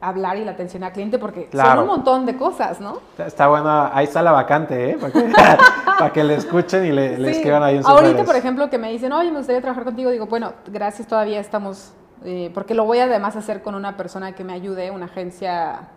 [0.00, 3.00] hablar y la atención al cliente porque son un montón de cosas, ¿no?
[3.18, 4.98] Está bueno, ahí está la vacante, ¿eh?
[5.98, 8.90] Para que, le escuchen y le, escriban ahí en sus Ahorita, por ejemplo, que me
[8.90, 11.92] dicen, oye, me gustaría trabajar contigo, digo, bueno, gracias, todavía estamos,
[12.24, 15.88] eh, porque lo voy además a hacer con una persona que me ayude, una agencia,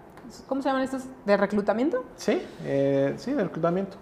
[0.48, 1.04] ¿cómo se llaman estos?
[1.26, 2.04] ¿De reclutamiento?
[2.16, 3.98] Sí, eh, sí, de reclutamiento.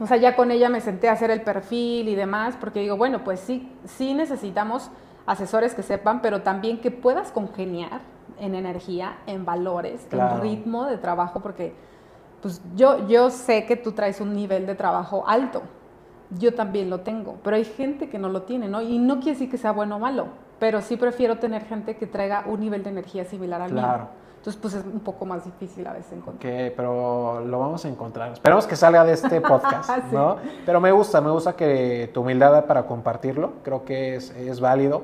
[0.00, 2.96] O sea, ya con ella me senté a hacer el perfil y demás, porque digo,
[2.96, 4.90] bueno, pues sí, sí necesitamos
[5.26, 8.00] asesores que sepan, pero también que puedas congeniar
[8.40, 11.74] en energía, en valores, en ritmo de trabajo, porque
[12.42, 15.62] pues yo, yo sé que tú traes un nivel de trabajo alto,
[16.38, 18.80] yo también lo tengo, pero hay gente que no lo tiene, ¿no?
[18.80, 20.28] Y no quiere decir que sea bueno o malo,
[20.58, 23.98] pero sí prefiero tener gente que traiga un nivel de energía similar al claro.
[23.98, 24.08] mío.
[24.38, 26.50] Entonces, pues es un poco más difícil a veces encontrar.
[26.50, 28.32] Ok, pero lo vamos a encontrar.
[28.32, 30.36] Esperemos que salga de este podcast, ¿no?
[30.64, 35.02] Pero me gusta, me gusta que tu humildad para compartirlo, creo que es, es válido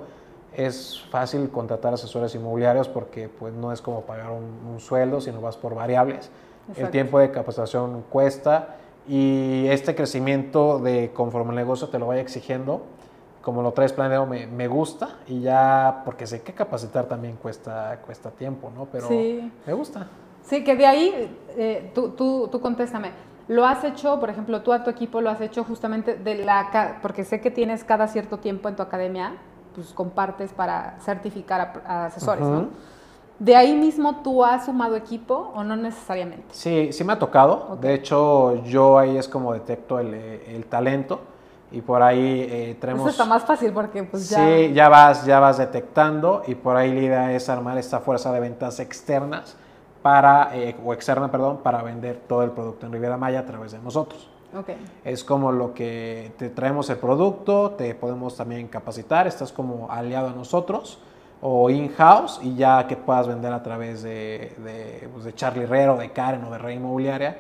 [0.57, 5.57] es fácil contratar asesores inmobiliarios porque pues no es como pagar un, sueldo, sino vas
[5.57, 6.31] por variables.
[6.77, 8.77] El tiempo de capacitación cuesta
[9.07, 12.83] y este crecimiento de conforme el negocio te lo vaya exigiendo,
[13.41, 18.01] como lo traes planeado, me, me gusta y ya, porque sé que capacitar también cuesta,
[18.05, 18.87] cuesta tiempo, ¿no?
[18.87, 20.09] Pero me gusta.
[20.43, 23.13] Sí, que de ahí, eh, tú, tú, tú contéstame.
[23.49, 26.99] ¿Lo has hecho, por ejemplo, tú a tu equipo lo has hecho justamente de la...
[27.01, 29.35] porque sé que tienes cada cierto tiempo en tu academia
[29.77, 32.69] pues, compartes para certificar a, asesores, ¿no?
[33.39, 36.47] ¿De ahí mismo tú has sumado equipo o no necesariamente?
[36.53, 37.77] Sí, sí me ha tocado.
[37.81, 41.21] De hecho, yo ahí es como detecto el, el talento
[41.71, 43.03] y por ahí eh, tenemos...
[43.03, 44.39] Eso está más fácil porque pues ya...
[44.39, 48.33] Sí, ya vas, ya vas detectando y por ahí la idea es armar esta fuerza
[48.33, 49.57] de ventas externas
[50.01, 53.73] para, eh, o externa, perdón, para vender todo el producto en Riviera Maya a través
[53.73, 54.31] de nosotros.
[55.05, 60.29] Es como lo que te traemos el producto, te podemos también capacitar, estás como aliado
[60.29, 60.99] a nosotros
[61.43, 65.97] o in-house y ya que puedas vender a través de, de, pues de Charlie Herrero,
[65.97, 67.37] de Karen o de Rey Inmobiliaria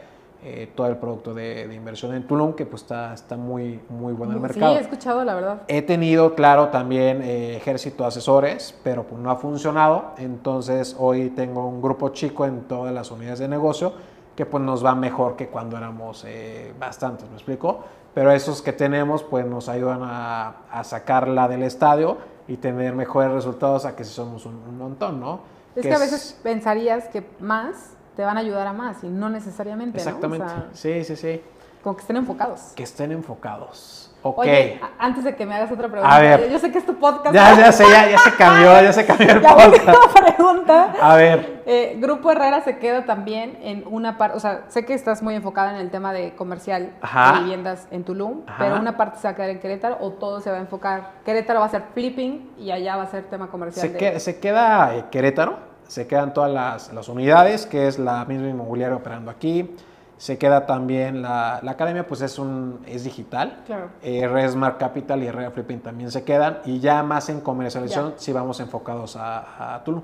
[0.49, 4.35] eh, todo el producto de, inversión en Tulum, que pues está, está muy, muy bueno
[4.35, 4.73] el mercado.
[4.73, 5.63] Sí, he escuchado, la verdad.
[5.67, 10.13] He tenido, claro, también eh, ejército de asesores, pero pues no ha funcionado.
[10.19, 13.95] Entonces hoy tengo un grupo chico en todas las unidades de negocio
[14.37, 17.81] que pues nos va mejor que cuando éramos eh, bastantes, ¿me explico?
[18.15, 23.33] Pero esos que tenemos pues nos ayudan a, a, sacarla del estadio y tener mejores
[23.33, 25.41] resultados a que si somos un, montón, ¿no?
[25.75, 29.29] Es que, a veces pensarías que más te van a ayudar a más y no
[29.29, 31.43] necesariamente, Exactamente, sí, sí, sí.
[31.83, 32.61] Como que estén enfocados.
[32.75, 34.15] Que estén enfocados.
[34.37, 37.35] Oye, antes de que me hagas otra pregunta, yo sé que es tu podcast.
[37.35, 40.19] Ya, ya sé, ya, se cambió, ya se cambió el podcast.
[40.19, 40.95] pregunta.
[41.01, 41.63] A ver.
[41.67, 45.35] Eh, Grupo Herrera se queda también en una parte, o sea, sé que estás muy
[45.35, 49.33] enfocada en el tema de comercial de viviendas en Tulum, pero una parte se va
[49.33, 51.11] a quedar en Querétaro o todo se va a enfocar.
[51.25, 53.91] Querétaro va a ser flipping y allá va a ser tema comercial.
[53.99, 55.59] Se, se queda eh, Querétaro,
[55.89, 59.75] se quedan todas las, las unidades, que es la misma inmobiliaria operando aquí
[60.19, 63.63] se queda también la, la, academia, pues es un es digital.
[63.67, 63.91] Claro.
[64.03, 66.59] Eh, Resmart Capital y Rea Flipping también se quedan.
[66.65, 70.03] Y ya más en comercialización, si sí vamos enfocados a, a Tulum,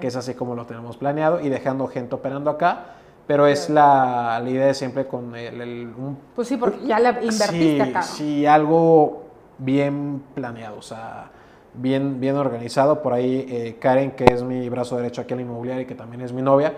[0.00, 2.94] que es así como lo tenemos planeado y dejando gente operando acá.
[3.26, 5.92] Pero es la, la, idea siempre con el,
[6.34, 8.02] Pues sí, porque ya le invertiste acá.
[8.02, 9.24] Sí, algo
[9.58, 11.30] bien planeado, o sea,
[11.74, 13.02] bien, bien organizado.
[13.02, 15.94] Por ahí eh, Karen, que es mi brazo derecho aquí en la inmobiliaria y que
[15.94, 16.72] también es mi novia,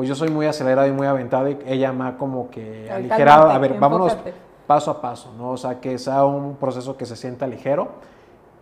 [0.00, 3.50] pues yo soy muy acelerado y muy aventado y ella me ha como que aligerado.
[3.50, 4.16] a ver, vámonos
[4.66, 5.50] paso a paso, ¿no?
[5.50, 7.88] O sea, que sea un proceso que se sienta ligero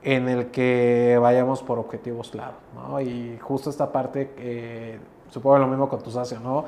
[0.03, 3.01] en el que vayamos por objetivos claros, ¿no?
[3.01, 4.99] Y justo esta parte, eh,
[5.31, 6.65] supongo lo mismo con tu socio, ¿no?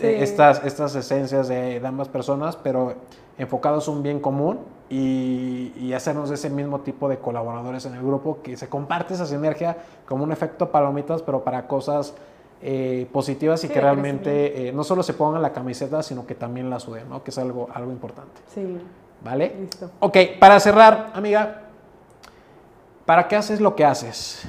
[0.00, 2.94] Eh, estas, estas esencias de, ambas personas, pero
[3.38, 4.58] enfocados a un bien común
[4.90, 9.76] y, hacernos ese mismo tipo de colaboradores en el grupo, que se comparte esa sinergia
[10.08, 12.14] como un efecto palomitas, pero para cosas
[12.60, 16.68] eh, positivas y que realmente eh, no solo se pongan la camiseta, sino que también
[16.68, 17.22] la suden, ¿no?
[17.22, 18.40] que es algo, algo importante.
[18.52, 18.78] Sí.
[19.22, 19.54] ¿Vale?
[19.60, 19.90] Listo.
[20.00, 21.62] Ok, para cerrar, amiga,
[23.06, 24.44] ¿para qué haces lo que haces?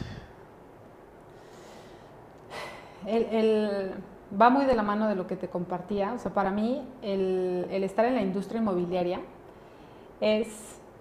[3.06, 3.94] El,
[4.40, 6.14] va muy de la mano de lo que te compartía.
[6.14, 9.22] O sea, para mí, el, el estar en la industria inmobiliaria
[10.20, 10.48] es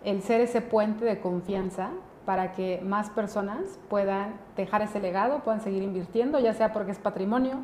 [0.04, 1.90] el ser ese puente de confianza
[2.28, 6.98] para que más personas puedan dejar ese legado, puedan seguir invirtiendo, ya sea porque es
[6.98, 7.60] patrimonio,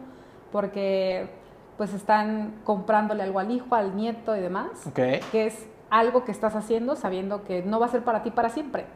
[0.52, 1.28] porque
[1.76, 6.56] pues están comprándole algo al hijo, al nieto y demás, que es algo que estás
[6.56, 8.86] haciendo sabiendo que no va a ser para ti para siempre.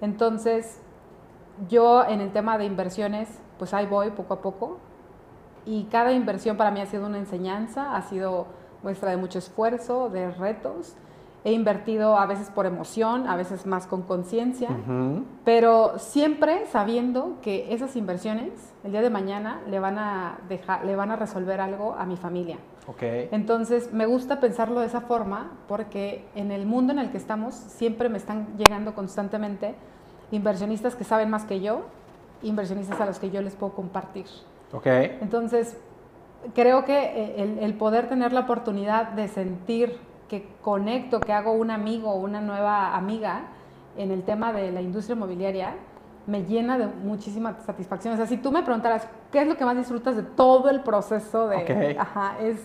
[0.00, 0.80] Entonces,
[1.68, 4.78] yo en el tema de inversiones, pues ahí voy poco a poco.
[5.66, 8.46] Y cada inversión para mí ha sido una enseñanza, ha sido
[8.84, 10.94] muestra de mucho esfuerzo, de retos
[11.42, 14.68] He invertido a veces por emoción, a veces más con conciencia,
[15.44, 18.52] pero siempre sabiendo que esas inversiones
[18.84, 22.16] el día de mañana le van a dejar, le van a resolver algo a mi
[22.16, 22.58] familia.
[22.86, 23.28] Okay.
[23.30, 27.54] Entonces me gusta pensarlo de esa forma porque en el mundo en el que estamos
[27.54, 29.74] siempre me están llegando constantemente
[30.32, 31.82] inversionistas que saben más que yo,
[32.42, 34.26] inversionistas a los que yo les puedo compartir.
[34.72, 35.18] Okay.
[35.20, 35.76] Entonces
[36.54, 41.72] creo que el, el poder tener la oportunidad de sentir que conecto, que hago un
[41.72, 43.46] amigo o una nueva amiga
[43.96, 45.74] en el tema de la industria inmobiliaria,
[46.28, 48.14] me llena de muchísima satisfacción.
[48.14, 50.82] O sea, si tú me preguntaras, ¿qué es lo que más disfrutas de todo el
[50.82, 51.96] proceso de...
[51.98, 52.58] Ajá, es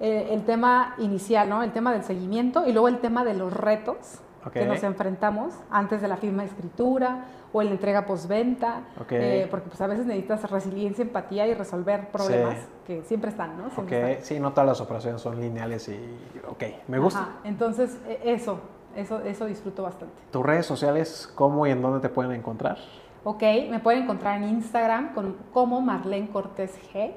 [0.00, 1.62] eh, el tema inicial, ¿no?
[1.62, 4.20] El tema del seguimiento y luego el tema de los retos
[4.50, 9.46] que nos enfrentamos antes de la firma de escritura o en la entrega postventa, eh,
[9.50, 13.70] porque pues a veces necesitas resiliencia, empatía y resolver problemas que siempre están, ¿no?
[14.20, 15.98] sí, no todas las operaciones son lineales y,
[16.46, 17.40] ok, me gusta.
[17.44, 18.60] Entonces, e, eso,
[18.96, 20.14] eso, eso disfruto bastante.
[20.30, 22.78] ¿Tus redes sociales, cómo y en dónde te pueden encontrar?
[23.24, 27.12] Ok, me pueden encontrar en Instagram con, como Marlene Cortés G.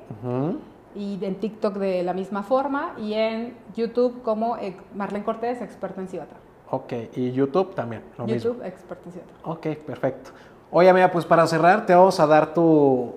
[0.94, 4.58] Y en TikTok de la misma forma y en YouTube como
[4.94, 6.36] Marlene Cortés, experto en Cibata.
[6.72, 8.02] Ok, y YouTube también.
[8.18, 9.10] Lo YouTube, experto
[9.44, 10.32] Ok, perfecto.
[10.72, 13.14] Oye, amiga, pues para cerrar te vamos a dar tu,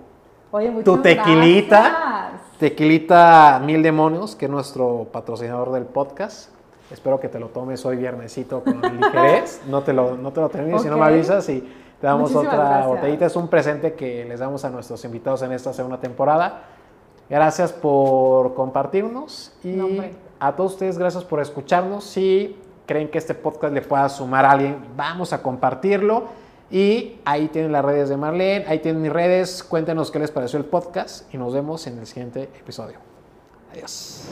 [0.50, 2.40] Oye, tu tequilita.
[2.58, 6.50] Tequilita Mil Demonios, que es nuestro patrocinador del podcast.
[6.90, 9.62] Espero que te lo tomes hoy viernesito con ligerez.
[9.68, 11.60] no te lo, no te lo termines, si no me avisas y
[12.00, 13.26] te damos otra botellita.
[13.26, 16.62] Es un presente que les damos a nuestros invitados en esta segunda temporada.
[17.30, 19.78] Gracias por compartirnos y
[20.40, 22.16] a todos ustedes gracias por escucharnos.
[22.16, 26.44] Y creen que este podcast le pueda sumar a alguien, vamos a compartirlo.
[26.70, 29.62] Y ahí tienen las redes de Marlene, ahí tienen mis redes.
[29.62, 32.98] Cuéntenos qué les pareció el podcast y nos vemos en el siguiente episodio.
[33.72, 34.28] Adiós.